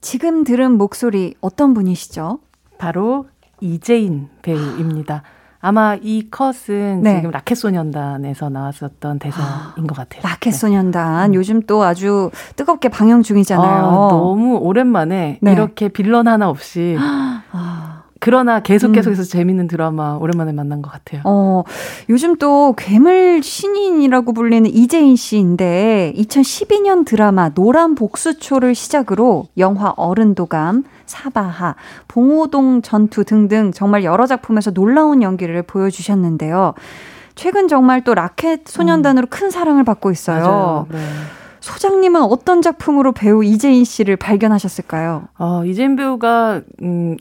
[0.00, 2.38] 지금 들은 목소리 어떤 분이시죠?
[2.78, 3.26] 바로
[3.60, 5.22] 이재인 배우입니다.
[5.60, 7.16] 아마 이 컷은 네.
[7.16, 10.22] 지금 라켓소년단에서 나왔었던 대사인 아, 것 같아요.
[10.22, 11.36] 라켓소년단 네.
[11.36, 13.86] 요즘 또 아주 뜨겁게 방영 중이잖아요.
[13.86, 15.52] 아, 너무 오랜만에 네.
[15.52, 16.96] 이렇게 빌런 하나 없이
[17.50, 18.04] 아.
[18.20, 19.24] 그러나 계속 계속해서 음.
[19.24, 21.22] 재밌는 드라마 오랜만에 만난 것 같아요.
[21.24, 21.62] 어,
[22.08, 31.76] 요즘 또 괴물 신인이라고 불리는 이재인 씨인데 2012년 드라마 노란 복수초를 시작으로 영화 어른도감, 사바하,
[32.08, 36.74] 봉오동 전투 등등 정말 여러 작품에서 놀라운 연기를 보여주셨는데요.
[37.34, 39.30] 최근 정말 또 라켓 소년단으로 음.
[39.30, 40.86] 큰 사랑을 받고 있어요.
[40.90, 40.98] 네.
[41.60, 45.28] 소장님은 어떤 작품으로 배우 이재인 씨를 발견하셨을까요?
[45.38, 47.16] 어, 이재인 배우가 음,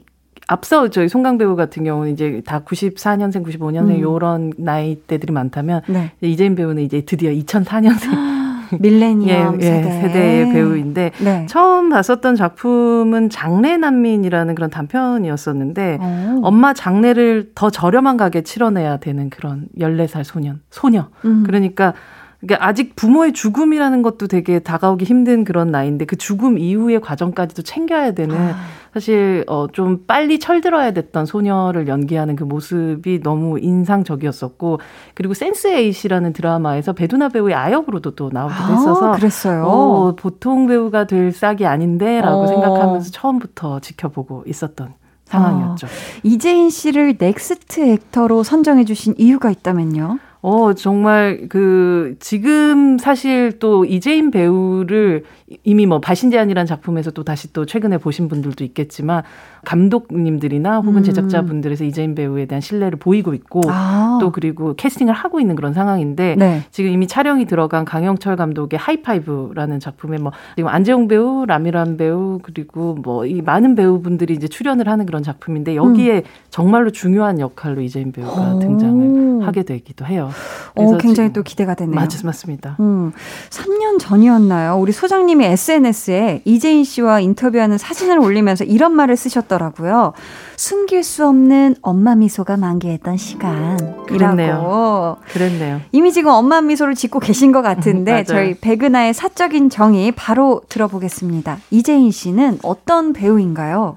[0.47, 3.99] 앞서 저희 송강 배우 같은 경우는 이제 다 94년생, 95년생 음.
[3.99, 6.11] 요런 나이대들이 많다면 네.
[6.21, 8.37] 이재인 배우는 이제 드디어 2004년생
[8.79, 10.01] 밀레니엄 예, 예, 세대.
[10.01, 11.45] 세대의 배우인데 네.
[11.47, 16.41] 처음 봤었던 작품은 장례 난민이라는 그런 단편이었었는데 오.
[16.43, 21.07] 엄마 장례를 더 저렴한 가게 치러내야 되는 그런 14살 소년, 소녀.
[21.25, 21.43] 음.
[21.45, 21.93] 그러니까
[22.39, 28.11] 그러니까 아직 부모의 죽음이라는 것도 되게 다가오기 힘든 그런 나이인데 그 죽음 이후의 과정까지도 챙겨야
[28.11, 28.55] 되는 아.
[28.93, 34.79] 사실 어 좀 빨리 철들어야 됐던 소녀를 연기하는 그 모습이 너무 인상적이었었고
[35.13, 39.65] 그리고 Sense8이라는 드라마에서 배두나 배우의 아역으로도 또 나오기도 아, 했어서 그랬어요.
[39.65, 42.47] 어, 보통 배우가 될 싹이 아닌데라고 어.
[42.47, 44.93] 생각하면서 처음부터 지켜보고 있었던
[45.25, 45.87] 상황이었죠.
[45.87, 45.89] 아,
[46.23, 50.19] 이재인 씨를 Next Actor로 선정해 주신 이유가 있다면요?
[50.41, 55.23] 어, 정말 그 지금 사실 또 이재인 배우를
[55.63, 59.23] 이미 뭐 바신제안이라는 작품에서 또 다시 또 최근에 보신 분들도 있겠지만
[59.63, 61.03] 감독님들이나 혹은 음.
[61.03, 64.17] 제작자분들에서 이재인 배우에 대한 신뢰를 보이고 있고 아.
[64.19, 66.63] 또 그리고 캐스팅을 하고 있는 그런 상황인데 네.
[66.71, 72.95] 지금 이미 촬영이 들어간 강영철 감독의 하이파이브라는 작품에 뭐 지금 안재홍 배우, 라미란 배우 그리고
[72.95, 76.21] 뭐 이 많은 배우분들이 이제 출연을 하는 그런 작품인데 여기에 음.
[76.49, 78.59] 정말로 중요한 역할로 이재인 배우가 오.
[78.59, 80.29] 등장을 하게 되기도 해요.
[80.73, 81.95] 그래서 오, 굉장히 또 기대가 되네요.
[81.95, 82.77] 맞, 맞습니다.
[82.79, 83.11] 음,
[83.49, 84.77] 3년 전이었나요?
[84.77, 90.13] 우리 소장님 이 SNS에 이재인 씨와 인터뷰하는 사진을 올리면서 이런 말을 쓰셨더라고요.
[90.55, 94.05] 숨길 수 없는 엄마 미소가 만개했던 시간이라고.
[94.05, 95.17] 그랬네요.
[95.31, 95.81] 그랬네요.
[95.91, 101.59] 이미 지금 엄마 미소를 짓고 계신 것 같은데 저희 백은하의 사적인 정의 바로 들어보겠습니다.
[101.71, 103.95] 이재인 씨는 어떤 배우인가요?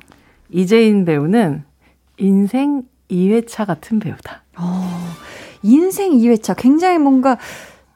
[0.51, 1.65] 이재인 배우는
[2.19, 4.43] 인생 2회차 같은 배우다.
[4.59, 5.01] 어,
[5.63, 7.39] 인생 2회차 굉장히 뭔가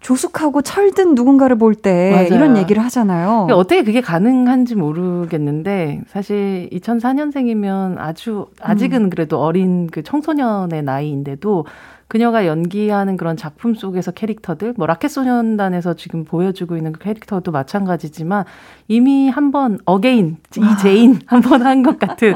[0.04, 3.48] 조숙하고 철든 누군가를 볼 때 이런 얘기를 하잖아요.
[3.50, 9.10] 어떻게 그게 가능한지 모르겠는데 사실 2004년생이면 아주 아직은 음.
[9.10, 11.64] 그래도 어린 그 청소년의 나이인데도
[12.08, 18.44] 그녀가 연기하는 그런 작품 속에서 캐릭터들, 뭐 라켓소년단에서 지금 보여주고 있는 그 캐릭터도 마찬가지지만
[18.88, 22.34] 이미 한번 again 이재인 한 번 한 것 같은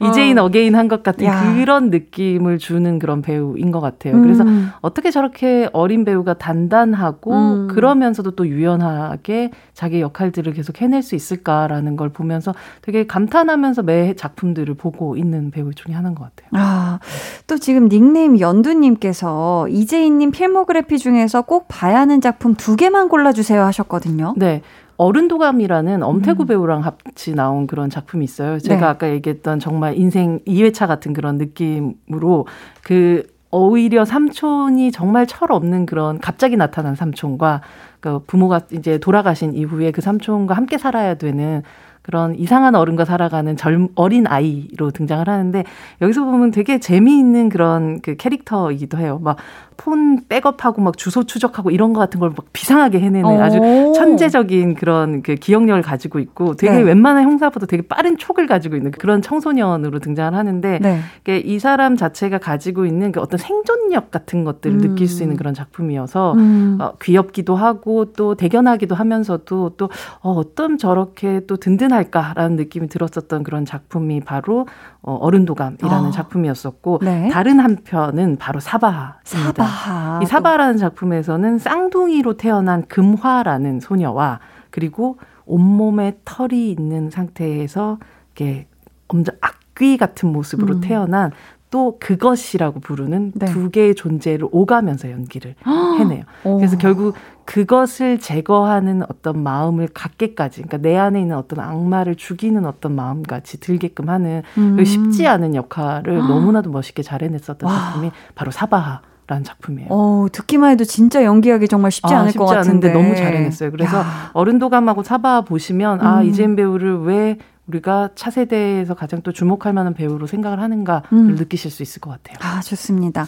[0.00, 0.48] 이제인 어.
[0.48, 1.54] 게인 한 것 같은 야.
[1.54, 4.14] 그런 느낌을 주는 그런 배우인 것 같아요.
[4.14, 4.22] 음.
[4.22, 4.44] 그래서
[4.82, 7.68] 어떻게 저렇게 어린 배우가 단단하고 음.
[7.68, 14.74] 그러면서도 또 유연하게 자기 역할들을 계속 해낼 수 있을까라는 걸 보면서 되게 감탄하면서 매 작품들을
[14.74, 16.48] 보고 있는 배우 중에 하나인 것 같아요.
[16.52, 16.98] 아,
[17.46, 23.62] 또 지금 닉네임 연두 님께서 이재인님 필모그래피 중에서 꼭 봐야 하는 작품 두 개만 골라주세요
[23.62, 24.34] 하셨거든요.
[24.36, 24.62] 네.
[24.96, 26.46] 어른도감이라는 엄태구 음.
[26.46, 28.58] 배우랑 같이 나온 그런 작품이 있어요.
[28.58, 28.86] 제가 네.
[28.86, 32.46] 아까 얘기했던 정말 인생 2회차 같은 그런 느낌으로
[32.82, 37.60] 그 오히려 삼촌이 정말 철 없는 그런 갑자기 나타난 삼촌과
[38.00, 41.62] 그 부모가 이제 돌아가신 이후에 그 삼촌과 함께 살아야 되는
[42.02, 45.64] 그런 이상한 어른과 살아가는 젊 어린 아이로 등장을 하는데
[46.00, 49.20] 여기서 보면 되게 재미있는 그런 그 캐릭터이기도 해요.
[49.22, 49.36] 막
[49.76, 53.58] 폰 백업하고 막 주소 추적하고 이런 거 같은 걸 막 비상하게 해내는 아주
[53.94, 56.82] 천재적인 그런 그 기억력을 가지고 있고 되게 네.
[56.82, 61.38] 웬만한 형사보다 되게 빠른 촉을 가지고 있는 그런 청소년으로 등장을 하는데 네.
[61.38, 64.80] 이 사람 자체가 가지고 있는 그 어떤 생존력 같은 것들을 음.
[64.80, 66.78] 느낄 수 있는 그런 작품이어서 음.
[66.80, 73.64] 어, 귀엽기도 하고 또 대견하기도 하면서도 또 어, 어떤 저렇게 또 든든할까라는 느낌이 들었었던 그런
[73.64, 74.66] 작품이 바로
[75.02, 76.10] 어, 어른도감이라는 어.
[76.10, 77.28] 작품이었었고 네.
[77.30, 79.20] 다른 한편은 바로 사바입니다.
[79.24, 80.20] 사바 하.
[80.22, 87.98] 이 사바라는 작품에서는 쌍둥이로 태어난 금화라는 소녀와 그리고 온몸에 털이 있는 상태에서
[88.34, 88.66] 이렇게
[89.08, 90.80] 엄청 악귀 같은 모습으로 음.
[90.80, 91.32] 태어난
[91.72, 93.46] 또 그것이라고 부르는 네.
[93.46, 95.54] 두 개의 존재를 오가면서 연기를
[95.98, 96.24] 해내요.
[96.42, 97.14] 그래서 결국
[97.46, 104.10] 그것을 제거하는 어떤 마음을 갖게까지, 그러니까 내 안에 있는 어떤 악마를 죽이는 어떤 마음같이 들게끔
[104.10, 104.84] 하는 음.
[104.84, 107.74] 쉽지 않은 역할을 너무나도 멋있게 잘 해냈었던 와.
[107.74, 109.00] 작품이 바로 사바하.
[109.32, 109.88] 라는 작품이에요.
[109.90, 113.70] 어, 듣기만 해도 진짜 연기하기 정말 쉽지 아, 않을 쉽지 것 같은데 너무 잘 해냈어요.
[113.70, 114.30] 그래서 야.
[114.34, 116.06] 어른도감하고 사바 보시면 아, 음.
[116.18, 121.34] 아 이재인 배우를 왜 우리가 차세대에서 가장 또 주목할 만한 배우로 생각을 하는가를 음.
[121.36, 122.36] 느끼실 수 있을 것 같아요.
[122.42, 123.26] 아 좋습니다.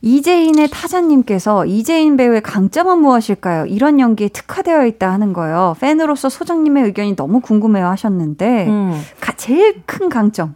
[0.00, 3.66] 이재인의 타자님께서 이재인 배우의 강점은 무엇일까요?
[3.66, 5.76] 이런 연기에 특화되어 있다 하는 거예요.
[5.80, 9.00] 팬으로서 소장님의 의견이 너무 궁금해요 하셨는데 음.
[9.20, 10.54] 가, 제일 큰 강점.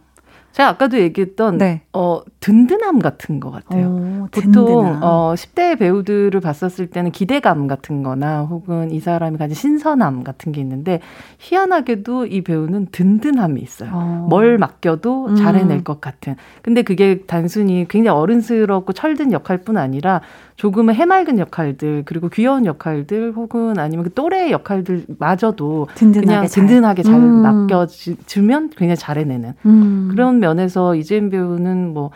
[0.53, 1.81] 제가 아까도 얘기했던 네.
[1.93, 3.87] 어 든든함 같은 것 같아요.
[3.87, 10.23] 오, 보통 어 10대 배우들을 봤었을 때는 기대감 같은 거나 혹은 이 사람이 가진 신선함
[10.23, 10.99] 같은 게 있는데
[11.39, 13.89] 희한하게도 이 배우는 든든함이 있어요.
[13.93, 14.27] 어.
[14.29, 15.35] 뭘 맡겨도 음.
[15.35, 16.35] 잘 해낼 것 같은.
[16.61, 20.21] 근데 그게 단순히 굉장히 어른스럽고 철든 역할뿐 아니라
[20.55, 26.67] 조금은 해맑은 역할들 그리고 귀여운 역할들 혹은 아니면 그 또래의 역할들마저도 든든하게 그냥 잘.
[26.67, 27.41] 든든하게 잘 음.
[27.41, 30.09] 맡겨주면 굉장히 잘해내는 음.
[30.11, 32.11] 그런 면에서 이재인 배우는 뭐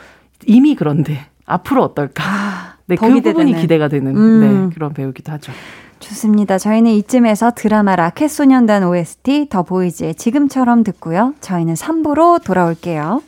[0.46, 2.24] 이미 그런데 앞으로 어떨까?
[2.26, 3.34] 아, 네, 그 기대되는.
[3.34, 4.68] 부분이 기대가 되는 음.
[4.70, 5.52] 네, 그런 배우기도 하죠.
[6.00, 6.58] 좋습니다.
[6.58, 11.34] 저희는 이쯤에서 드라마 라켓소년단 OST 더 보이즈의 지금처럼 듣고요.
[11.42, 13.22] 저희는 3부로 돌아올게요.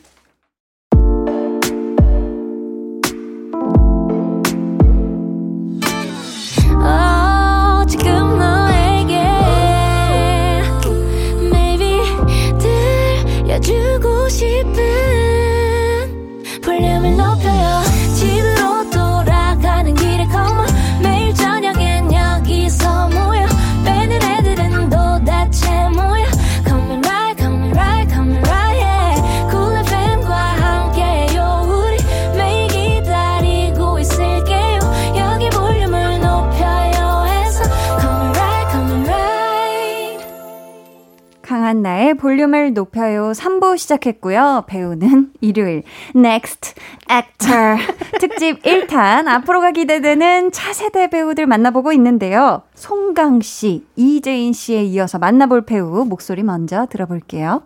[41.70, 44.64] 강한나의 볼륨을 높여요 3부 시작했고요.
[44.66, 45.84] 배우는 일요일
[46.16, 46.74] Next
[47.10, 47.78] Actor
[48.18, 52.62] 특집 1탄 앞으로가 기대되는 차세대 배우들 만나보고 있는데요.
[52.74, 57.62] 송강 씨, 이재인 씨에 이어서 만나볼 배우 목소리 먼저 들어볼게요.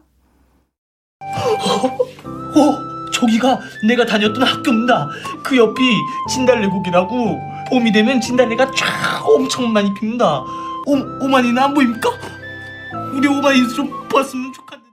[1.23, 5.09] 어, 어, 저기가 내가 다녔던 학교입니다.
[5.43, 5.83] 그 옆이
[6.31, 7.41] 진달래국이라고
[7.71, 10.43] 봄이 되면 진달래가 쫙 엄청 많이 핍니다.
[10.87, 12.34] 오, 오마니는 안 보입니까?
[13.15, 14.91] 우리 오마니 좀 봤으면 좋겠는데.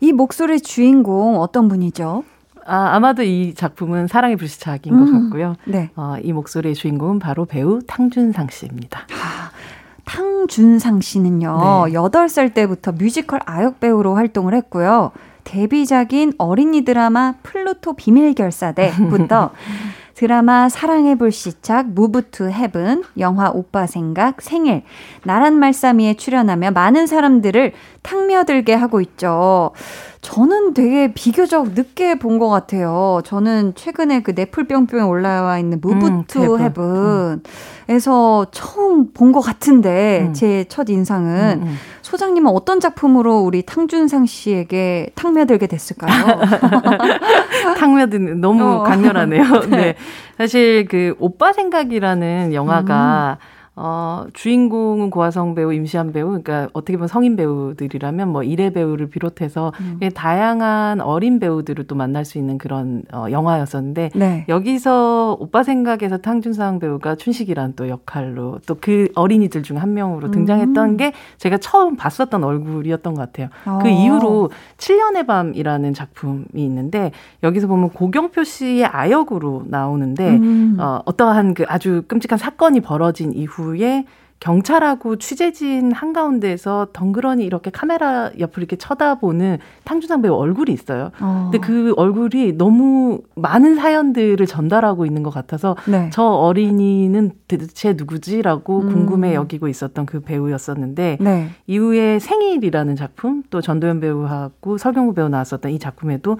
[0.00, 2.24] 이 목소리 주인공 어떤 분이죠?
[2.66, 5.56] 아, 아마도 이 작품은 사랑의 불시착인 음, 것 같고요.
[5.64, 5.90] 네.
[5.96, 9.00] 어, 이 목소리의 주인공은 바로 배우 탕준상 씨입니다.
[9.00, 9.50] 아,
[10.04, 11.92] 탕준상 씨는요, 네.
[11.92, 15.12] 8살 때부터 뮤지컬 아역 배우로 활동을 했고요.
[15.44, 19.50] 데뷔작인 어린이 드라마 플루토 비밀결사대부터
[20.14, 24.82] 드라마 사랑의 불시착, Move to Heaven, 영화 오빠 생각, 생일,
[25.24, 27.72] 나랏말싸미에 출연하며 많은 사람들을
[28.04, 29.72] 탕며들게 하고 있죠.
[30.20, 33.20] 저는 되게 비교적 늦게 본 것 같아요.
[33.24, 40.26] 저는 최근에 그 넷플 뿅뿅에 올라와 있는 Move 음, to Heaven에서 처음 본 것 같은데
[40.28, 40.32] 음.
[40.34, 41.76] 제 첫인상은 음, 음.
[42.02, 46.40] 소장님은 어떤 작품으로 우리 탕준상 씨에게 탕며들게 됐을까요?
[47.78, 48.82] 탕며드는 너무 어.
[48.82, 49.42] 강렬하네요.
[49.70, 49.76] 네.
[49.76, 49.94] 네.
[50.38, 53.63] 사실 그 오빠 생각이라는 영화가 음.
[53.76, 59.72] 어, 주인공은 고화성 배우, 임시한 배우, 그러니까 어떻게 보면 성인 배우들이라면 뭐 일회 배우를 비롯해서
[59.80, 59.98] 음.
[60.14, 64.44] 다양한 어린 배우들을 또 만날 수 있는 그런 어, 영화였었는데 네.
[64.48, 70.90] 여기서 오빠 생각에서 탕준상 배우가 춘식이란 또 역할로 또 그 어린이들 중 한 명으로 등장했던
[70.90, 70.96] 음.
[70.96, 73.48] 게 제가 처음 봤었던 얼굴이었던 것 같아요.
[73.66, 73.80] 어.
[73.82, 77.10] 그 이후로 7년의 밤이라는 작품이 있는데
[77.42, 80.76] 여기서 보면 고경표 씨의 아역으로 나오는데 음.
[80.78, 84.04] 어, 어떠한 그 아주 끔찍한 사건이 벌어진 이후 이후에
[84.40, 91.12] 경찰하고 취재진 한가운데에서 덩그러니 이렇게 카메라 옆을 이렇게 쳐다보는 탕주상 배우 얼굴이 있어요.
[91.20, 91.48] 어.
[91.50, 96.10] 근데 그 얼굴이 너무 많은 사연들을 전달하고 있는 것 같아서 네.
[96.12, 98.88] 저 어린이는 대체 누구지라고 음.
[98.92, 101.48] 궁금해 여기고 있었던 그 배우였었는데 네.
[101.66, 106.36] 이후에 생일이라는 작품 또 전도연 배우하고 설경구 배우 나왔었던 이 작품에도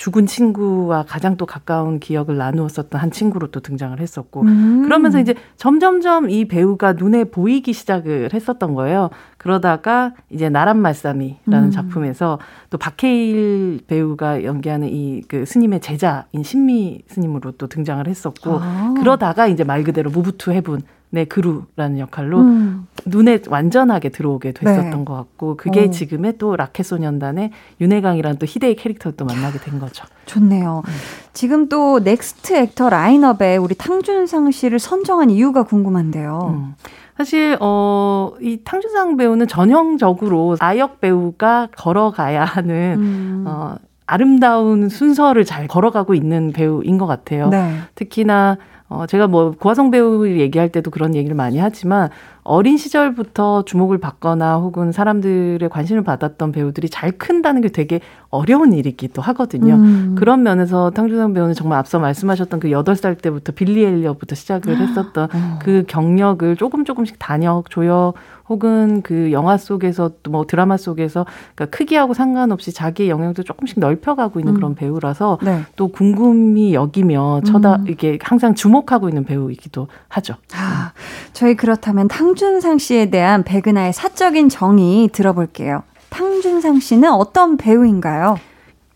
[0.00, 4.82] 죽은 친구와 가장 또 가까운 기억을 나누었었던 한 친구로 또 등장을 했었고 음.
[4.82, 9.10] 그러면서 이제 점점점 이 배우가 눈에 보이기 시작을 했었던 거예요.
[9.36, 11.70] 그러다가 이제 나란 말싸미라는 음.
[11.70, 12.38] 작품에서
[12.70, 18.94] 또 박해일 배우가 연기하는 이 그 스님의 제자인 신미 스님으로 또 등장을 했었고 아.
[18.98, 22.86] 그러다가 이제 말 그대로 무부투 해분 네, 그루라는 역할로 음.
[23.04, 25.04] 눈에 완전하게 들어오게 됐었던 네.
[25.04, 25.90] 것 같고 그게 어.
[25.90, 27.50] 지금의 또 라켓 소년단의
[27.80, 30.04] 윤해강이라는 또 희대의 캐릭터를 또 만나게 된 거죠.
[30.26, 30.82] 좋네요.
[30.86, 30.92] 음.
[31.32, 36.54] 지금 또 Next Actor 라인업에 우리 탕준상 씨를 선정한 이유가 궁금한데요.
[36.54, 36.74] 음.
[37.16, 43.44] 사실 어 이 탕준상 배우는 전형적으로 아역 배우가 걸어가야 하는 음.
[43.46, 43.74] 어
[44.06, 47.48] 아름다운 순서를 잘 걸어가고 있는 배우인 것 같아요.
[47.48, 47.74] 네.
[47.94, 48.56] 특히나
[48.90, 52.10] 어, 제가 뭐 고아성 배우 얘기할 때도 그런 얘기를 많이 하지만
[52.42, 59.22] 어린 시절부터 주목을 받거나 혹은 사람들의 관심을 받았던 배우들이 잘 큰다는 게 되게 어려운 일이기도
[59.22, 59.74] 하거든요.
[59.74, 60.16] 음.
[60.18, 65.24] 그런 면에서 탕준상 배우는 정말 앞서 말씀하셨던 그 여덟 살 때부터 빌리 엘리어부터 시작을 했었던
[65.32, 65.58] 어.
[65.62, 68.14] 그 경력을 조금 조금씩 단역, 조역
[68.48, 74.38] 혹은 그 영화 속에서 또 뭐 드라마 속에서 그러니까 크기하고 상관없이 자기의 영역도 조금씩 넓혀가고
[74.38, 74.56] 있는 음.
[74.56, 75.62] 그런 배우라서 네.
[75.74, 77.84] 또 궁금히 여기며 쳐다 음.
[77.88, 80.34] 이게 항상 주목 하고 있는 배우이기도 하죠.
[80.54, 80.92] 아,
[81.32, 85.82] 저희 그렇다면 탕준상 씨에 대한 백은하의 사적인 정의 들어볼게요.
[86.10, 88.38] 탕준상 씨는 어떤 배우인가요?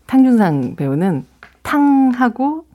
[0.07, 1.25] 탕준상 배우는
[1.63, 2.65] 탕하고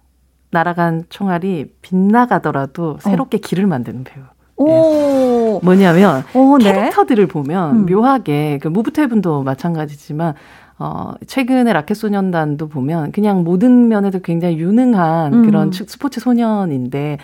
[0.51, 3.41] 날아간 총알이 빗나가더라도 새롭게 어.
[3.43, 4.25] 길을 만드는 배우.
[4.57, 5.61] 오.
[5.63, 5.65] 예.
[5.65, 6.73] 뭐냐면 오, 네.
[6.73, 7.87] 캐릭터들을 보면 음.
[7.87, 10.35] 묘하게 그 무브테분도 마찬가지지만
[10.81, 15.43] 어, 최근에 라켓 소년단도 보면 그냥 모든 면에서 굉장히 유능한 음.
[15.45, 17.19] 그런 스포츠 소년인데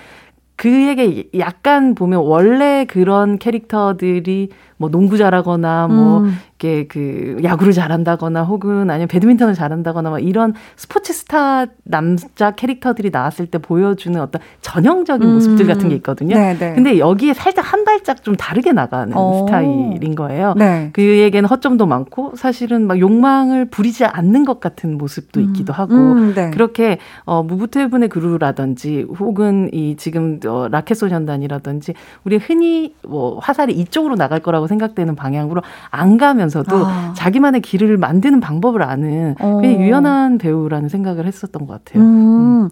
[0.57, 6.39] 그에게 약간 보면 원래 그런 캐릭터들이 뭐 농구 잘하거나 뭐 음.
[6.59, 13.47] 이렇게 그 야구를 잘한다거나 혹은 아니면 배드민턴을 잘한다거나 막 이런 스포츠 스타 남자 캐릭터들이 나왔을
[13.47, 15.35] 때 보여주는 어떤 전형적인 음.
[15.35, 16.35] 모습들 같은 게 있거든요.
[16.35, 16.59] 네네.
[16.59, 16.75] 네.
[16.75, 19.21] 근데 여기에 살짝 한 발짝 좀 다르게 나가는 오.
[19.21, 19.47] 어.
[19.47, 20.55] 스타일인 거예요.
[20.57, 20.91] 네.
[20.93, 25.47] 그에게는 허점도 많고 사실은 막 욕망을 부리지 않는 것 같은 모습도 음.
[25.47, 26.51] 있기도 하고 음, 네.
[26.51, 34.17] 그렇게 어 무부테분의 그루라든지 혹은 이 지금 어 라켓 소년단이라든지 우리 흔히 뭐 화살이 이쪽으로
[34.17, 37.15] 나갈 거라고 거라고 생각되는 방향으로 안 가면서도 아.
[37.17, 39.61] 자기만의 길을 만드는 방법을 아는 어.
[39.65, 42.03] 유연한 배우라는 생각을 했었던 것 같아요.
[42.03, 42.67] 음.
[42.67, 42.71] 음.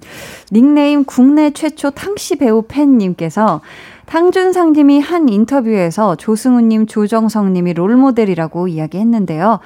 [0.52, 3.60] 닉네임 국내 최초 탕씨 배우 팬님께서
[4.06, 9.60] 탕준상님이 한 인터뷰에서 조승우님, 조정성님이 롤모델이라고 이야기했는데요.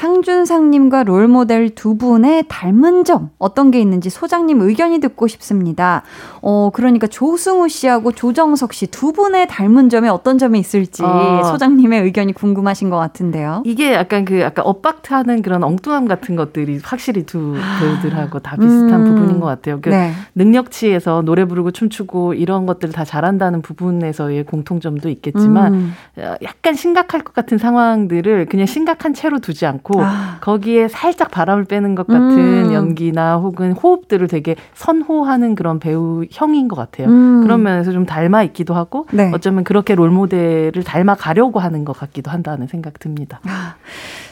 [0.00, 6.02] 탕준상님과 롤모델 두 분의 닮은 점 어떤 게 있는지 소장님 의견이 듣고 싶습니다.
[6.40, 11.42] 어 그러니까 조승우 씨하고 조정석 씨 두 분의 닮은 점에 어떤 점이 있을지 어.
[11.44, 13.62] 소장님의 의견이 궁금하신 것 같은데요.
[13.66, 19.14] 이게 약간 그 아까 엇박트하는 그런 엉뚱함 같은 것들이 확실히 두 배우들하고 다 비슷한 음.
[19.14, 19.80] 부분인 것 같아요.
[19.82, 20.12] 그 네.
[20.34, 25.92] 능력치에서 노래 부르고 춤추고 이런 것들을 다 잘한다는 부분에서의 공통점도 있겠지만 음.
[26.16, 30.38] 어, 약간 심각할 것 같은 상황들을 그냥 심각한 채로 두지 않고 않고 아.
[30.40, 32.72] 거기에 살짝 바람을 빼는 것 같은 음.
[32.72, 37.08] 연기나 혹은 호흡들을 되게 선호하는 그런 배우 형인 것 같아요.
[37.08, 37.42] 음.
[37.42, 39.30] 그런 면에서 좀 닮아 있기도 하고 네.
[39.34, 43.40] 어쩌면 그렇게 롤 모델을 닮아 가려고 하는 것 같기도 한다는 생각 듭니다.
[43.46, 43.74] 아.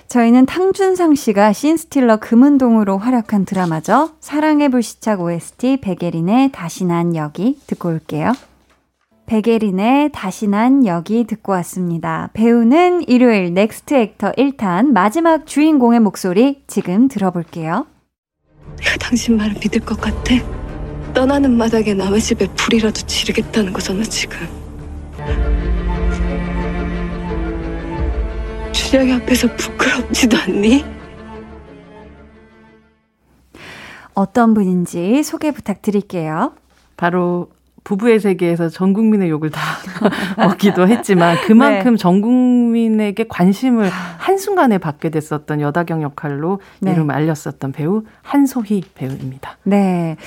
[0.09, 4.11] 저희는 탕준상 씨가 신스틸러 금은동으로 활약한 드라마죠.
[4.21, 8.33] 사랑의 불시착 OST 백예린의 다시 난 여기 듣고 올게요.
[9.29, 12.31] 백예린의 다시 난 여기 듣고 왔습니다.
[12.33, 17.87] 배우는 일요일 Next Actor 1탄 마지막 주인공의 목소리 지금 들어볼게요.
[18.79, 20.35] 내가 당신 말을 믿을 것 같아?
[21.13, 24.39] 떠나는 마당에 남의 집에 불이라도 지르겠다는 거잖아, 지금.
[28.73, 30.87] 준영이 앞에서 부끄럽지도 않니?
[34.15, 36.55] 어떤 분인지 소개 부탁드릴게요.
[36.97, 37.51] 바로
[37.89, 39.63] 부부의 세계에서 전 국민의 욕을 다
[40.37, 41.97] 먹기도 했지만 그만큼 네.
[41.97, 46.93] 전 국민에게 관심을 한순간에 받게 됐었던 여다경 역할로 네.
[46.93, 49.57] 이름을 알렸었던 배우 한소희 배우입니다.
[49.63, 50.19] 네.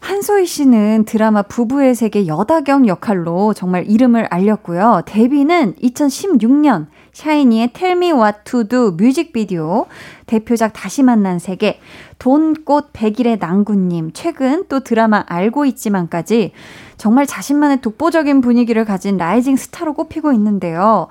[0.00, 5.02] 한소희 씨는 드라마 부부의 세계 여다경 역할로 정말 이름을 알렸고요.
[5.06, 9.86] 데뷔는 2016년 샤이니의 Tell Me What to Do 뮤직비디오,
[10.26, 11.80] 대표작 다시 만난 세계,
[12.18, 16.52] 돈꽃 백일의 낭군님, 최근 또 드라마 알고 있지만까지
[16.96, 21.08] 정말 자신만의 독보적인 분위기를 가진 rising star로 꼽히고 있는데요.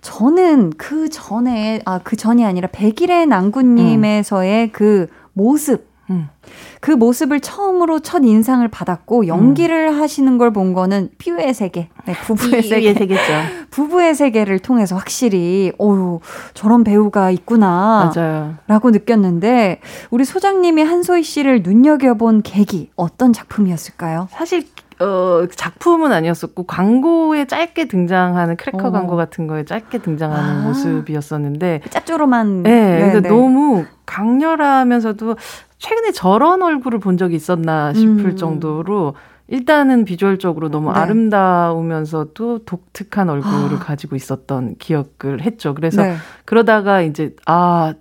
[0.00, 4.70] 저는 그 전에, 아, 그 전이 아니라 백일의 낭군님에서의 음.
[4.72, 6.28] 그 모습, 음.
[6.80, 10.00] 그 모습을 처음으로 첫 인상을 받았고 연기를 음.
[10.00, 13.22] 하시는 걸 본 거는 퓨의 세계, 네, 부부의 세계, 세계죠.
[13.70, 16.20] 부부의 세계를 통해서 확실히 어유
[16.52, 18.54] 저런 배우가 있구나, 맞아요.
[18.66, 19.80] 라고 느꼈는데
[20.10, 24.28] 우리 소장님이 한소희 씨를 눈여겨본 계기 어떤 작품이었을까요?
[24.30, 24.66] 사실
[25.00, 28.90] 어, 작품은 아니었었고, 광고에 짧게 등장하는 크래커 어.
[28.90, 30.62] 광고 같은 거에 짧게 등장하는 아.
[30.66, 31.82] 모습이었었는데.
[31.90, 32.62] 짭조름한.
[32.62, 33.12] 네.
[33.12, 33.28] 네, 네.
[33.28, 35.36] 너무 강렬하면서도
[35.78, 38.36] 최근에 저런 얼굴을 본 적이 있었나 싶을 음.
[38.36, 39.14] 정도로
[39.48, 40.98] 일단은 비주얼적으로 너무 네.
[40.98, 43.78] 아름다우면서도 독특한 얼굴을 아.
[43.78, 45.74] 가지고 있었던 기억을 했죠.
[45.74, 46.16] 그래서 네.
[46.44, 47.92] 그러다가 이제 아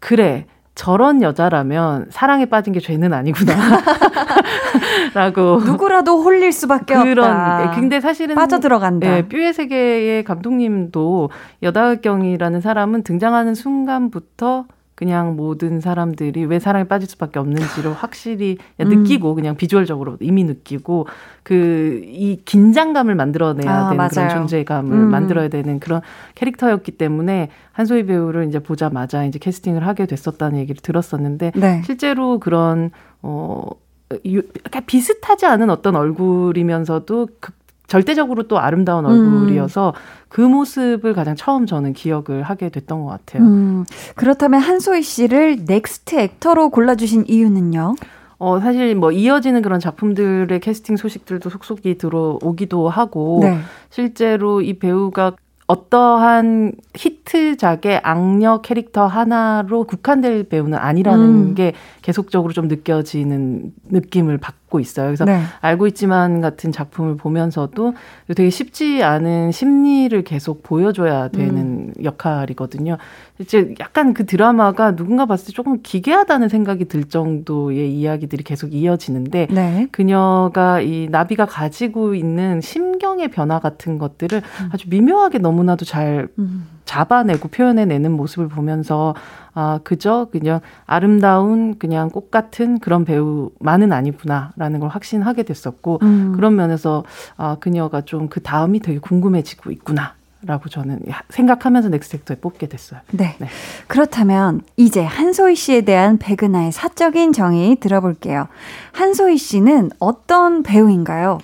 [0.00, 3.52] 그래 저런 여자라면 사랑에 빠진 게 죄는 아니구나.
[5.14, 5.60] 라고.
[5.60, 7.72] 누구라도 홀릴 수밖에 그런, 없다.
[7.74, 8.34] 근데 사실은.
[8.34, 9.16] 빠져들어간다.
[9.16, 11.30] 예, 뷰의 세계의 감독님도
[11.62, 14.66] 여다경이라는 사람은 등장하는 순간부터
[15.00, 18.88] 그냥 모든 사람들이 왜 사랑에 빠질 수밖에 없는지를 확실히 음.
[18.88, 21.08] 느끼고 그냥 비주얼적으로 이미 느끼고
[21.42, 21.90] 그
[22.20, 24.28] 이 긴장감을 만들어내야 아, 되는 맞아요.
[24.28, 25.10] 그런 존재감을 음.
[25.10, 26.02] 만들어야 되는 그런
[26.34, 31.82] 캐릭터였기 때문에 한소희 배우를 이제 보자마자 이제 캐스팅을 하게 됐었다는 얘기를 들었었는데 네.
[31.84, 32.90] 실제로 그런
[33.22, 33.64] 어
[34.66, 37.54] 약간 비슷하지 않은 어떤 얼굴이면서도 극
[37.86, 39.92] 절대적으로 또 아름다운 얼굴이어서 음.
[40.30, 43.42] 그 모습을 가장 처음 저는 기억을 하게 됐던 것 같아요.
[43.42, 43.84] 음.
[44.14, 47.96] 그렇다면 한소희 씨를 Next Actor로 골라주신 이유는요?
[48.38, 53.58] 어, 사실 뭐 이어지는 그런 작품들의 캐스팅 소식들도 속속이 들어오기도 하고, 네.
[53.90, 55.34] 실제로 이 배우가
[55.66, 61.54] 어떠한 히트작의 악녀 캐릭터 하나로 국한될 배우는 아니라는 음.
[61.54, 65.06] 게 계속적으로 좀 느껴지는 느낌을 받고 있어요.
[65.06, 65.40] 그래서 네.
[65.60, 67.94] 알고 있지만 같은 작품을 보면서도
[68.36, 72.04] 되게 쉽지 않은 심리를 계속 보여줘야 되는 음.
[72.04, 72.98] 역할이거든요.
[73.40, 79.48] 이제 약간 그 드라마가 누군가 봤을 때 조금 기괴하다는 생각이 들 정도의 이야기들이 계속 이어지는데
[79.50, 79.88] 네.
[79.90, 84.68] 그녀가 이 나비가 가지고 있는 심경의 변화 같은 것들을 음.
[84.72, 86.66] 아주 미묘하게 너무나도 잘 음.
[86.90, 89.14] 잡아내고 표현해내는 모습을 보면서
[89.52, 96.32] 아 그저 그냥 아름다운 그냥 꽃 같은 그런 배우만은 아니구나라는 걸 확신하게 됐었고 음.
[96.36, 97.04] 그런 면에서
[97.36, 100.14] 아 그녀가 좀 그 다음이 되게 궁금해지고 있구나.
[100.42, 103.00] 라고 저는 생각하면서 넥스트랙터에 뽑게 됐어요.
[103.10, 103.36] 네.
[103.38, 103.48] 네.
[103.88, 108.48] 그렇다면 이제 한소희 씨에 대한 백은하의 사적인 정의 들어볼게요.
[108.92, 111.40] 한소희 씨는 어떤 배우인가요?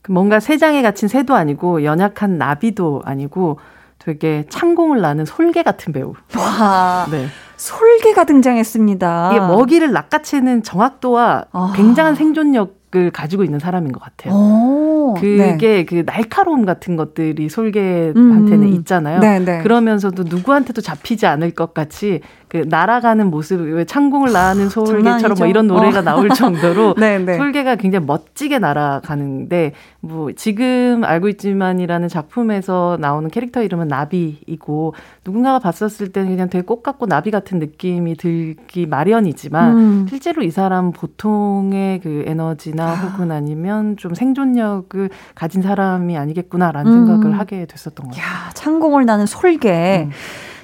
[0.00, 3.58] 그 뭔가 새 장에 갇힌 새도 아니고 연약한 나비도 아니고
[4.06, 6.14] 되게 창공을 나는 솔개 같은 배우.
[6.36, 7.08] 와.
[7.10, 7.26] 네.
[7.56, 9.30] 솔개가 등장했습니다.
[9.32, 11.72] 이게 먹이를 낚아채는 정확도와 아.
[11.74, 14.32] 굉장한 생존력을 가지고 있는 사람인 것 같아요.
[14.32, 15.84] 오, 그게 네.
[15.84, 19.18] 그 날카로움 같은 것들이 솔개한테는 음, 있잖아요.
[19.18, 19.60] 네, 네.
[19.62, 25.66] 그러면서도 누구한테도 잡히지 않을 것 같이 그 날아가는 모습, 왜 창공을 나는 솔개처럼 뭐 이런
[25.66, 26.02] 노래가 어.
[26.02, 27.36] 나올 정도로 네, 네.
[27.36, 34.94] 솔개가 굉장히 멋지게 날아가는데 뭐 지금 알고 있지만이라는 작품에서 나오는 캐릭터 이름은 나비이고
[35.24, 40.06] 누군가가 봤었을 때는 그냥 되게 꽃 같고 나비 같은 느낌이 들기 마련이지만 음.
[40.08, 42.94] 실제로 이 사람 보통의 그 에너지나 아.
[42.94, 47.06] 혹은 아니면 좀 생존력을 가진 사람이 아니겠구나라는 음.
[47.06, 48.24] 생각을 하게 됐었던 것 같아요.
[48.24, 50.06] 야, 창공을 나는 솔개.
[50.06, 50.10] 음.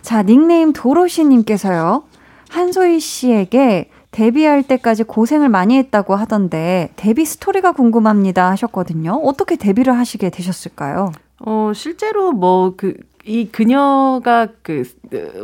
[0.03, 2.03] 자, 닉네임 도로시님께서요.
[2.51, 9.13] 한소희 씨에게 데뷔할 때까지 고생을 많이 했다고 하던데 데뷔 스토리가 궁금합니다 하셨거든요.
[9.25, 11.13] 어떻게 데뷔를 하시게 되셨을까요?
[11.39, 12.95] 어, 실제로 뭐, 그,
[13.25, 14.83] 이 그녀가 그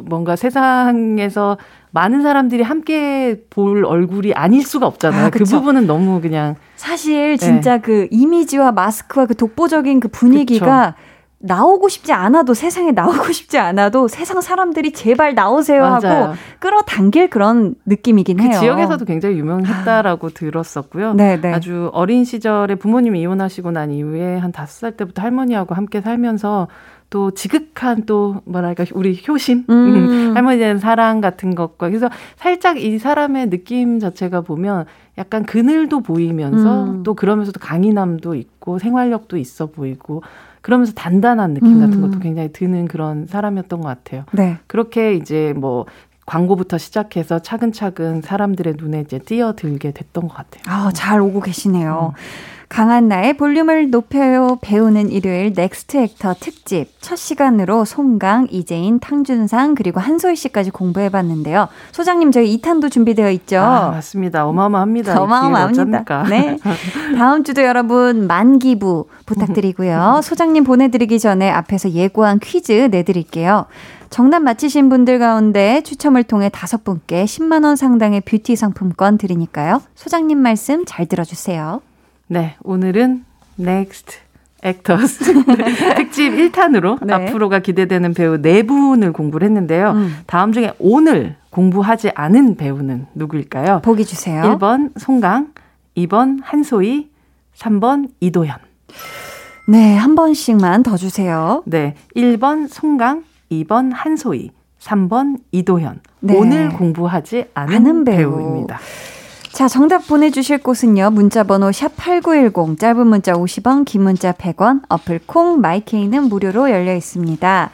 [0.02, 1.56] 뭔가 세상에서
[1.92, 5.26] 많은 사람들이 함께 볼 얼굴이 아닐 수가 없잖아요.
[5.26, 7.80] 아, 그 부분은 너무 그냥 사실 진짜 네.
[7.80, 11.07] 그 이미지와 마스크와 그 독보적인 그 분위기가 그쵸.
[11.40, 16.22] 나오고 싶지 않아도 세상에 나오고 싶지 않아도 세상 사람들이 제발 나오세요 맞아요.
[16.24, 18.58] 하고 끌어당길 그런 느낌이긴 그 해요.
[18.58, 20.30] 지역에서도 굉장히 유명했다라고 아.
[20.34, 21.14] 들었었고요.
[21.14, 21.40] 네네.
[21.40, 21.52] 네.
[21.52, 26.68] 아주 어린 시절에 부모님이 이혼하시고 난 이후에 한 다섯 살 때부터 할머니하고 함께 살면서
[27.10, 30.32] 또 지극한 또 뭐랄까 우리 효심 음.
[30.34, 34.84] 할머니에 대한 사랑 같은 것과 그래서 살짝 이 사람의 느낌 자체가 보면
[35.16, 37.02] 약간 그늘도 보이면서 음.
[37.04, 40.22] 또 그러면서도 강인함도 있고 생활력도 있어 보이고
[40.60, 42.20] 그러면서 단단한 느낌 같은 것도 음.
[42.20, 44.24] 굉장히 드는 그런 사람이었던 것 같아요.
[44.32, 44.58] 네.
[44.66, 45.86] 그렇게 이제 뭐
[46.26, 50.62] 광고부터 시작해서 차근차근 사람들의 눈에 이제 띄어 들게 됐던 것 같아요.
[50.66, 52.12] 아, 잘 오고 계시네요.
[52.14, 52.57] 음.
[52.68, 60.36] 강한나의 볼륨을 높여요 배우는 일요일 Next Actor 특집 첫 시간으로 송강, 이재인, 탕준상 그리고 한소희
[60.36, 61.68] 씨까지 공부해봤는데요.
[61.92, 63.58] 소장님 저희 2탄도 준비되어 있죠.
[63.58, 64.46] 아, 맞습니다.
[64.46, 65.20] 어마어마합니다.
[65.20, 66.24] 어마어마합니다.
[66.28, 66.58] 네.
[67.16, 70.20] 다음 주도 여러분 만기부 부탁드리고요.
[70.24, 73.64] 소장님 보내드리기 전에 앞에서 예고한 퀴즈 내드릴게요.
[74.10, 79.82] 정답 맞히신 분들 가운데 추첨을 통해 다섯 분께 10만 원 상당의 뷰티 상품권 드리니까요.
[79.94, 81.80] 소장님 말씀 잘 들어주세요.
[82.28, 83.24] 네, 오늘은
[83.58, 84.18] Next
[84.64, 85.18] Actors
[85.96, 87.14] 특집 1탄으로 네.
[87.14, 89.92] 앞으로가 기대되는 배우 네 분을 공부를 했는데요.
[89.92, 90.16] 음.
[90.26, 93.80] 다음 중에 오늘 공부하지 않은 배우는 누구일까요?
[93.82, 94.42] 보기 주세요.
[94.42, 95.52] 1번 송강,
[95.96, 97.08] 2번 한소희,
[97.56, 98.56] 3번 이도현.
[99.68, 101.62] 네, 한 번씩만 더 주세요.
[101.66, 104.50] 네, 1번 송강, 2번 한소희,
[104.80, 106.00] 3번 이도현.
[106.20, 106.36] 네.
[106.36, 108.36] 오늘 공부하지 않은, 않은 배우.
[108.36, 108.78] 배우입니다.
[109.58, 111.10] 자, 정답 보내주실 곳은요.
[111.10, 117.70] 문자번호 샵8910, 짧은 문자 50원, 긴 문자 100원, 어플 콩, 마이케이는 무료로 열려 있습니다.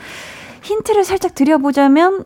[0.63, 2.25] 힌트를 살짝 드려보자면,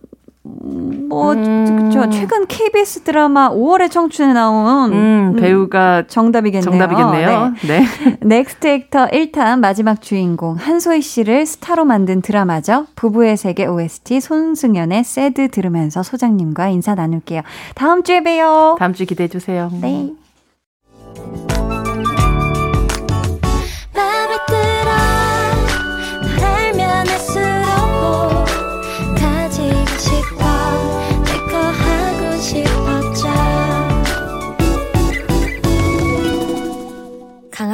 [1.09, 1.89] 뭐, 음.
[1.89, 2.09] 그쵸.
[2.11, 6.63] 최근 KBS 드라마 5월의 청춘에 나온 음, 배우가 정답이겠네요.
[6.63, 7.55] 정답이겠네요.
[7.67, 7.81] 네.
[7.81, 8.17] 네.
[8.21, 12.87] Next Actor 1탄 마지막 주인공 한소희 씨를 스타로 만든 드라마죠.
[12.95, 17.43] 부부의 세계 OST 손승연의 Sad 들으면서 소장님과 인사 나눌게요.
[17.75, 18.77] 다음 주에 봬요.
[18.79, 19.71] 다음 주 기대해 주세요.
[19.81, 20.13] 네.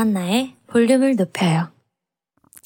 [0.04, 1.68] 강한나의 볼륨을 높여요.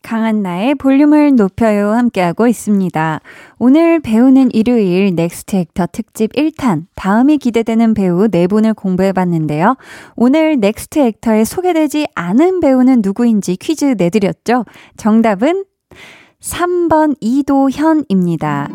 [0.02, 3.20] 강한나의 볼륨을 높여요 함께하고 있습니다.
[3.58, 9.76] 오늘 배우는 일요일 Next Actor 특집 1탄 다음이 기대되는 배우 4분을 공부해봤는데요.
[10.16, 14.64] 오늘 Next Actor에 소개되지 않은 배우는 누구인지 퀴즈 내드렸죠.
[14.96, 15.64] 정답은
[16.40, 18.68] 3번 이도현입니다.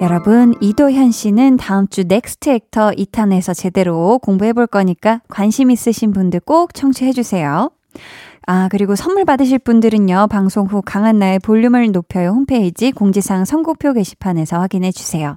[0.00, 6.40] 여러분, 이도현 씨는 다음 주 Next Actor 2탄에서 제대로 공부해 볼 거니까 관심 있으신 분들
[6.40, 7.70] 꼭 청취해 주세요.
[8.46, 14.60] 아, 그리고 선물 받으실 분들은요, 방송 후 강한 나의 볼륨을 높여요 홈페이지 공지사항 선곡표 게시판에서
[14.60, 15.36] 확인해 주세요.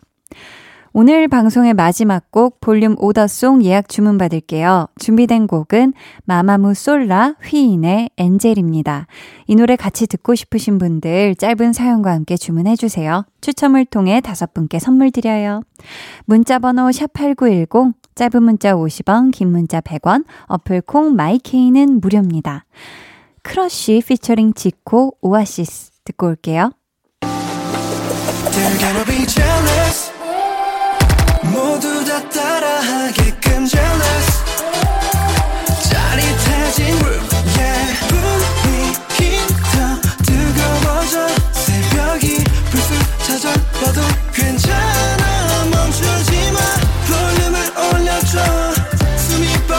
[1.00, 4.88] 오늘 방송의 마지막 곡 볼륨 오더송 예약 주문 받을게요.
[4.98, 5.94] 준비된 곡은
[6.26, 9.06] 마마무 솔라 휘인의 엔젤입니다.
[9.46, 13.26] 이 노래 같이 듣고 싶으신 분들 짧은 사연과 함께 주문해 주세요.
[13.42, 15.62] 추첨을 통해 다섯 분께 선물 드려요.
[16.26, 22.66] 문자 번호 샵8910 짧은 문자 50원, 긴 문자 100원, 어플 콩 마이케이는 무료입니다.
[23.44, 26.72] 크러쉬 피처링 지코 오아시스 듣고 올게요.
[32.08, 33.38] 다 따라하게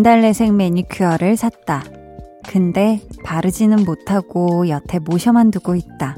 [0.00, 1.84] 진달래색 매니큐어를 샀다.
[2.48, 6.16] 근데 바르지는 못하고 여태 모셔만 두고 있다.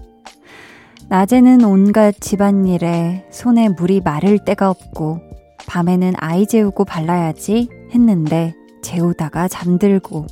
[1.08, 5.18] 낮에는 온갖 집안일에 손에 물이 마를 데가 없고
[5.66, 10.26] 밤에는 아이 재우고 발라야지 했는데 재우다가 잠들고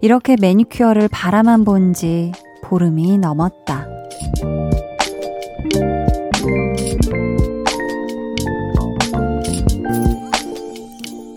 [0.00, 2.32] 이렇게 매니큐어를 바라만 본 지
[2.62, 3.86] 보름이 넘었다.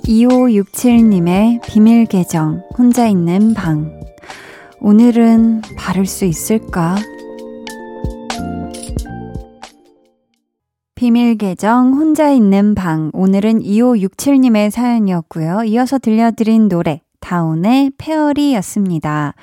[0.09, 4.01] 2567님의 비밀 계정, 혼자 있는 방.
[4.81, 6.95] 오늘은 바를 수 있을까?
[10.95, 13.11] 비밀 계정, 혼자 있는 방.
[13.13, 15.65] 오늘은 2567님의 사연이었고요.
[15.65, 19.35] 이어서 들려드린 노래, 다운의 페어리였습니다.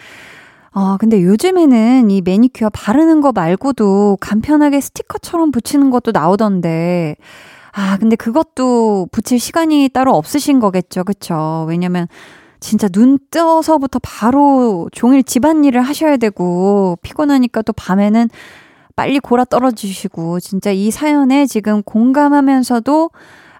[0.72, 7.14] 어, 근데 요즘에는 이 매니큐어 바르는 거 말고도 간편하게 스티커처럼 붙이는 것도 나오던데,
[7.78, 11.04] 아, 근데 그것도 붙일 시간이 따로 없으신 거겠죠.
[11.04, 11.66] 그쵸?
[11.68, 12.08] 왜냐면
[12.58, 18.30] 진짜 눈 떠서부터 바로 종일 집안일을 하셔야 되고 피곤하니까 또 밤에는
[18.96, 23.10] 빨리 골아 떨어지시고 진짜 이 사연에 지금 공감하면서도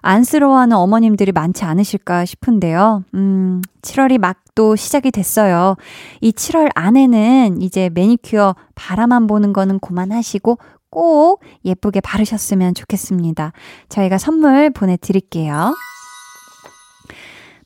[0.01, 3.03] 안쓰러워하는 어머님들이 많지 않으실까 싶은데요.
[3.13, 5.75] 음, 7월이 막 또 시작이 됐어요.
[6.19, 10.57] 이 7월 안에는 이제 매니큐어 바라만 보는 거는 그만하시고
[10.89, 13.51] 꼭 예쁘게 바르셨으면 좋겠습니다.
[13.89, 15.73] 저희가 선물 보내드릴게요.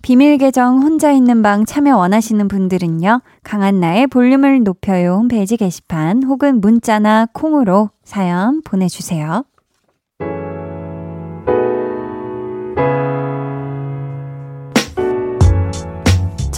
[0.01, 7.27] 비밀 계정 혼자 있는 방 참여 원하시는 분들은요, 강한나의 볼륨을 높여요 홈페이지 게시판 혹은 문자나
[7.33, 9.45] 콩으로 사연 보내주세요.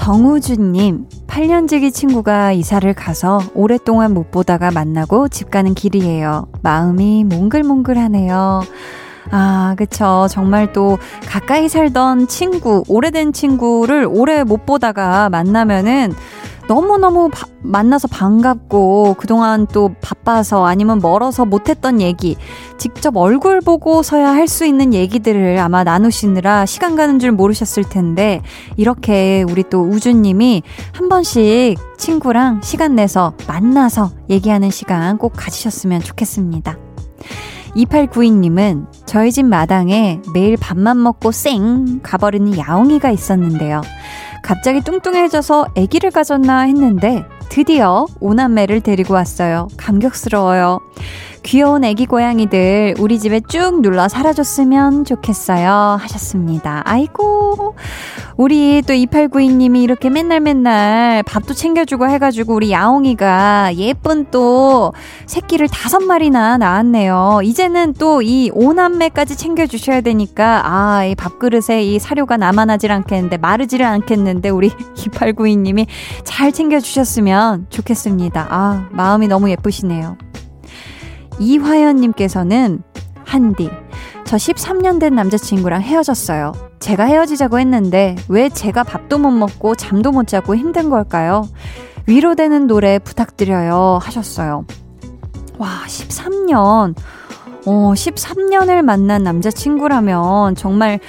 [0.04, 6.48] 정우주님, 8년지기 친구가 이사를 가서 오랫동안 못 보다가 만나고 집 가는 길이에요.
[6.62, 8.64] 마음이 몽글몽글하네요.
[9.32, 10.28] 아, 그쵸.
[10.30, 16.12] 정말 또 가까이 살던 친구, 오래된 친구를 오래 못 보다가 만나면은
[16.68, 22.38] 너무너무 바, 만나서 반갑고 그동안 또 바빠서 아니면 멀어서 못했던 얘기
[22.78, 28.42] 직접 얼굴 보고서야 할 수 있는 얘기들을 아마 나누시느라 시간 가는 줄 모르셨을 텐데
[28.78, 30.62] 이렇게 우리 또 우주님이
[30.92, 36.78] 한 번씩 친구랑 시간 내서 만나서 얘기하는 시간 꼭 가지셨으면 좋겠습니다.
[37.76, 43.82] 2892님은 저희 집 마당에 매일 밥만 먹고 쌩 가버리는 야옹이가 있었는데요.
[44.44, 49.70] 갑자기 뚱뚱해져서 아기를 가졌나 했는데 드디어 오남매를 데리고 왔어요.
[49.78, 50.80] 감격스러워요.
[51.44, 55.98] 귀여운 애기 고양이들 우리 집에 쭉 눌러 사라졌으면 좋겠어요.
[56.00, 56.82] 하셨습니다.
[56.86, 57.76] 아이고,
[58.36, 64.94] 우리 또 2892님이 이렇게 맨날 맨날 밥도 챙겨주고 해가지고 우리 야옹이가 예쁜 또
[65.28, 67.42] 새끼를 다섯 마리나 낳았네요.
[67.44, 74.50] 이제는 또 이 오남매까지 챙겨주셔야 되니까 아, 이 밥그릇에 이 사료가 남아나질 않겠는데 마르지를 않겠는데
[74.50, 75.88] 우리 2892님이
[76.24, 78.48] 잘 챙겨주셨으면 좋겠습니다.
[78.50, 80.18] 아, 마음이 너무 예쁘시네요.
[81.40, 82.84] 이화연님께서는
[83.26, 83.70] 한디,
[84.26, 86.54] 저 13년 된 남자친구랑 헤어졌어요.
[86.80, 91.48] 제가 헤어지자고 했는데 왜 제가 밥도 못 먹고 잠도 못 자고 힘든 걸까요?
[92.08, 94.00] 위로되는 노래 부탁드려요.
[94.02, 94.66] 하셨어요.
[95.58, 96.96] 와, 13년.
[97.66, 101.00] 어, 13년을 만난 남자친구라면 정말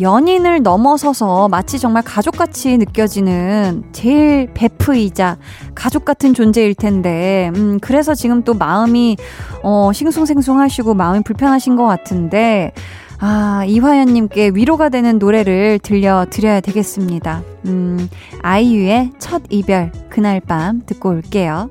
[0.00, 5.38] 연인을 넘어서서 마치 정말 가족같이 느껴지는 제일 베프이자
[5.74, 9.16] 가족 같은 존재일 텐데, 음, 그래서 지금 또 마음이,
[9.62, 12.72] 어, 싱숭생숭하시고 마음이 불편하신 것 같은데,
[13.18, 17.42] 아, 이화연님께 위로가 되는 노래를 들려드려야 되겠습니다.
[17.66, 18.08] 음,
[18.42, 21.70] 아이유의 첫 이별, 그날 밤 듣고 올게요.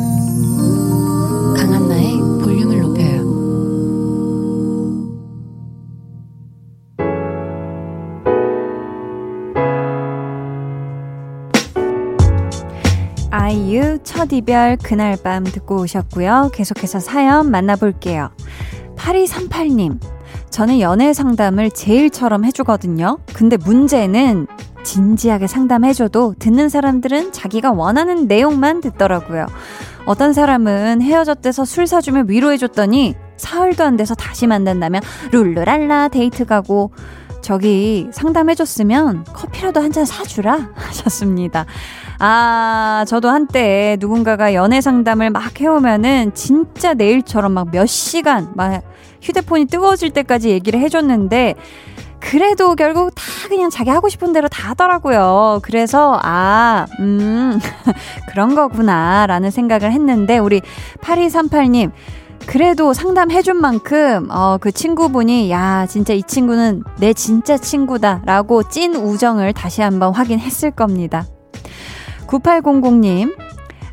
[13.41, 16.51] 아이유 첫 이별 그날 밤 듣고 오셨고요.
[16.53, 18.29] 계속해서 사연 만나볼게요.
[18.95, 19.99] 8238님.
[20.51, 23.17] 저는 연애 상담을 제일처럼 해주거든요.
[23.33, 24.45] 근데 문제는
[24.83, 29.47] 진지하게 상담해줘도 듣는 사람들은 자기가 원하는 내용만 듣더라고요.
[30.05, 36.91] 어떤 사람은 헤어졌대서 술 사주면 위로해줬더니 사흘도 안 돼서 다시 만난다면 룰루랄라 데이트 가고
[37.41, 41.65] 저기 상담해줬으면 커피라도 한 잔 사주라 하셨습니다.
[42.23, 48.83] 아, 저도 한때 누군가가 연애 상담을 막 해오면은 진짜 내일처럼 막 몇 시간 막
[49.23, 51.55] 휴대폰이 뜨거워질 때까지 얘기를 해줬는데
[52.19, 55.61] 그래도 결국 다 그냥 자기 하고 싶은 대로 다 하더라고요.
[55.63, 57.59] 그래서, 아, 음,
[58.29, 60.61] 그런 거구나, 라는 생각을 했는데, 우리
[61.01, 61.91] 8238님,
[62.45, 68.21] 그래도 상담해준 만큼, 어, 그 친구분이, 야, 진짜 이 친구는 내 진짜 친구다.
[68.25, 71.25] 라고 찐 우정을 다시 한번 확인했을 겁니다.
[72.31, 73.35] 9800님,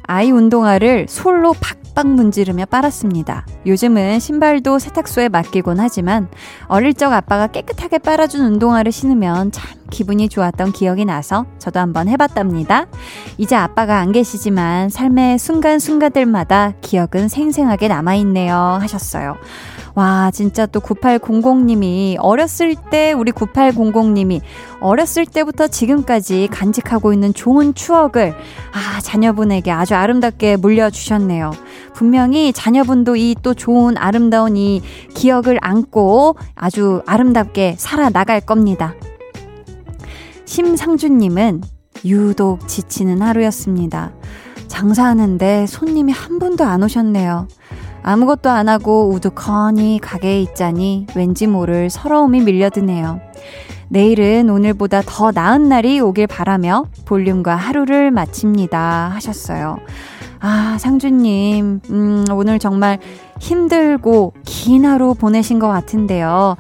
[0.05, 3.45] 아이 운동화를 솔로 박박 문지르며 빨았습니다.
[3.67, 6.29] 요즘은 신발도 세탁소에 맡기곤 하지만
[6.69, 12.87] 어릴 적 아빠가 깨끗하게 빨아준 운동화를 신으면 참 기분이 좋았던 기억이 나서 저도 한번 해봤답니다.
[13.39, 18.55] 이제 아빠가 안 계시지만 삶의 순간순간들마다 기억은 생생하게 남아있네요.
[18.55, 19.37] 하셨어요.
[19.99, 24.41] 와, 진짜 또 9800님이 어렸을 때 우리 9800님이
[24.79, 28.33] 어렸을 때부터 지금까지 간직하고 있는 좋은 추억을
[28.73, 31.51] 아, 자녀분에게 아주 아름답게 물려주셨네요.
[31.95, 34.83] 분명히 자녀분도 이 또 좋은 아름다운 이
[35.15, 38.95] 기억을 안고 아주 아름답게 살아나갈 겁니다.
[40.45, 41.63] 심상준님은
[42.05, 44.13] 유독 지치는 하루였습니다.
[44.69, 47.49] 장사하는데 손님이 한 분도 안 오셨네요.
[48.03, 53.21] 아무것도 안 하고 우두커니 가게에 있자니 왠지 모를 서러움이 밀려드네요.
[53.89, 59.11] 내일은 오늘보다 더 나은 날이 오길 바라며 볼륨과 하루를 마칩니다.
[59.15, 59.79] 하셨어요.
[60.41, 62.99] 아, 상주님, 음, 오늘 정말
[63.41, 66.57] 힘들고 긴 하루 보내신 것 같은데요.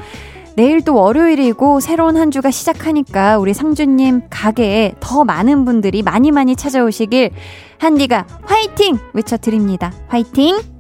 [0.57, 6.57] 내일 또 월요일이고 새로운 한 주가 시작하니까 우리 상주님 가게에 더 많은 분들이 많이 많이
[6.57, 7.31] 찾아오시길
[7.79, 8.99] 한디가 화이팅!
[9.13, 9.93] 외쳐드립니다.
[10.09, 10.78] 화이팅!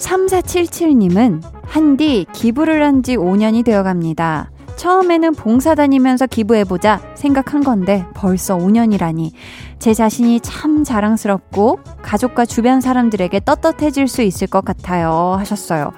[0.00, 4.50] 3477님은 한디 기부를 한 지 5년이 되어 갑니다.
[4.76, 9.32] 처음에는 봉사 다니면서 기부해보자 생각한 건데 벌써 5년이라니
[9.78, 15.92] 제 자신이 참 자랑스럽고 가족과 주변 사람들에게 떳떳해질 수 있을 것 같아요 하셨어요.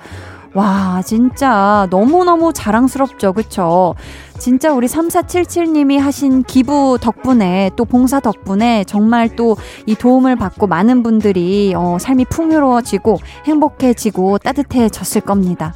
[0.54, 3.32] 와, 진짜 너무너무 자랑스럽죠.
[3.32, 3.94] 그쵸?
[4.38, 11.02] 진짜 우리 3477님이 하신 기부 덕분에 또 봉사 덕분에 정말 또 이 도움을 받고 많은
[11.02, 15.74] 분들이 어, 삶이 풍요로워지고 행복해지고 따뜻해졌을 겁니다.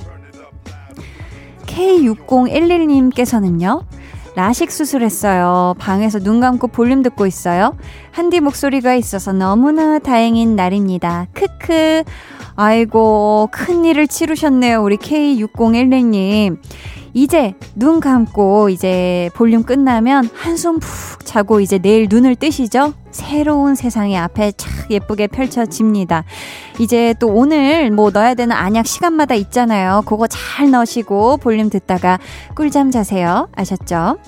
[1.67, 3.85] K6011님께서는요.
[4.35, 5.75] 라식 수술했어요.
[5.79, 7.77] 방에서 눈 감고 볼륨 듣고 있어요.
[8.11, 11.27] 한디 목소리가 있어서 너무나 다행인 날입니다.
[11.33, 12.05] 크크.
[12.57, 14.83] 아이고, 큰일을 치르셨네요.
[14.83, 16.59] 우리 K6011님.
[17.17, 22.93] 이제 눈 감고 이제 볼륨 끝나면 한숨 푹 자고 이제 내일 눈을 뜨시죠?
[23.11, 26.25] 새로운 세상이 앞에 착 예쁘게 펼쳐집니다.
[26.79, 30.03] 이제 또 오늘 뭐 넣어야 되는 안약 시간마다 있잖아요.
[30.05, 32.19] 그거 잘 넣으시고 볼륨 듣다가
[32.55, 33.49] 꿀잠 자세요.
[33.57, 34.19] 아셨죠?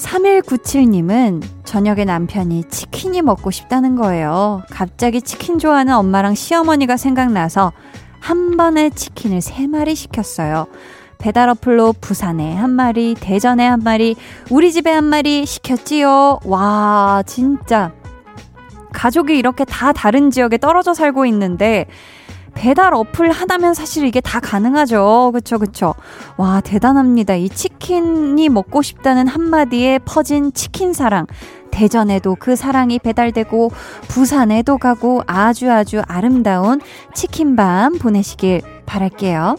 [0.00, 4.62] 3197님은 저녁에 남편이 치킨이 먹고 싶다는 거예요.
[4.70, 7.72] 갑자기 치킨 좋아하는 엄마랑 시어머니가 생각나서
[8.18, 10.66] 한 번에 치킨을 3마리 시켰어요.
[11.18, 14.16] 배달 어플로 부산에 한 마리, 대전에 한 마리,
[14.50, 16.40] 우리 집에 한 마리 시켰지요.
[16.44, 17.92] 와, 진짜.
[18.92, 21.86] 가족이 이렇게 다 다른 지역에 떨어져 살고 있는데,
[22.54, 25.30] 배달 어플 하나면 사실 이게 다 가능하죠.
[25.32, 25.94] 그쵸, 그쵸.
[26.36, 27.34] 와, 대단합니다.
[27.34, 31.26] 이 치킨이 먹고 싶다는 한마디에 퍼진 치킨 사랑.
[31.70, 33.70] 대전에도 그 사랑이 배달되고,
[34.08, 36.80] 부산에도 가고, 아주 아주 아름다운
[37.14, 39.56] 치킨밤 보내시길 바랄게요.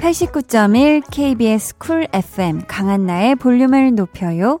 [0.00, 4.60] 89.1 KBS Cool FM 강한나의 볼륨을 높여요.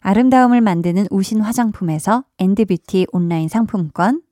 [0.00, 4.22] 아름다움을 만드는 우신 화장품에서 엔드뷰티 온라인 상품권,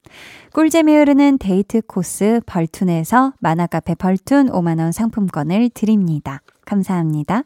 [0.53, 6.41] 꿀잼이 흐르는 데이트 코스 벌툰에서 만화카페 벌툰 5만원 상품권을 드립니다.
[6.65, 7.45] 감사합니다.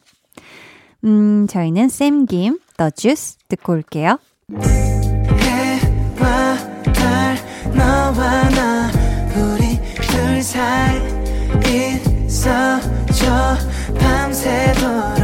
[1.05, 4.19] 음, 저희는 쌤김, The Juice 듣고 올게요.
[13.99, 15.24] 밤새도록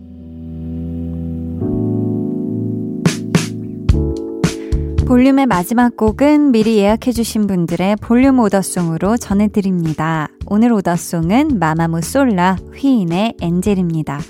[5.11, 10.29] 볼륨의 마지막 곡은 미리 예약해주신 분들의 볼륨 오더송으로 전해드립니다.
[10.45, 14.21] 오늘 오더송은 마마무 솔라 휘인의 엔젤입니다.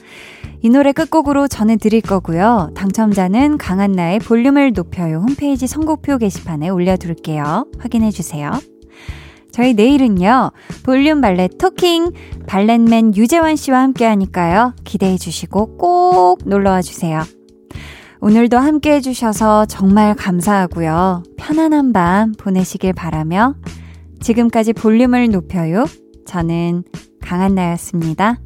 [0.62, 2.72] 이 노래 끝곡으로 전해드릴 거고요.
[2.74, 7.68] 당첨자는 강한나의 볼륨을 높여요 홈페이지 선곡표 게시판에 올려둘게요.
[7.78, 8.52] 확인해주세요.
[9.52, 10.52] 저희 내일은요,
[10.82, 12.10] 볼륨 발레 토킹,
[12.48, 14.74] 발렛맨 유재환 씨와 함께 하니까요.
[14.84, 17.22] 기대해 주시고 꼭 놀러와 주세요.
[18.24, 21.24] 오늘도 함께 해주셔서 정말 감사하고요.
[21.38, 23.56] 편안한 밤 보내시길 바라며
[24.20, 25.86] 지금까지 볼륨을 높여요.
[26.28, 26.84] 저는
[27.20, 28.38] 강한나였습니다.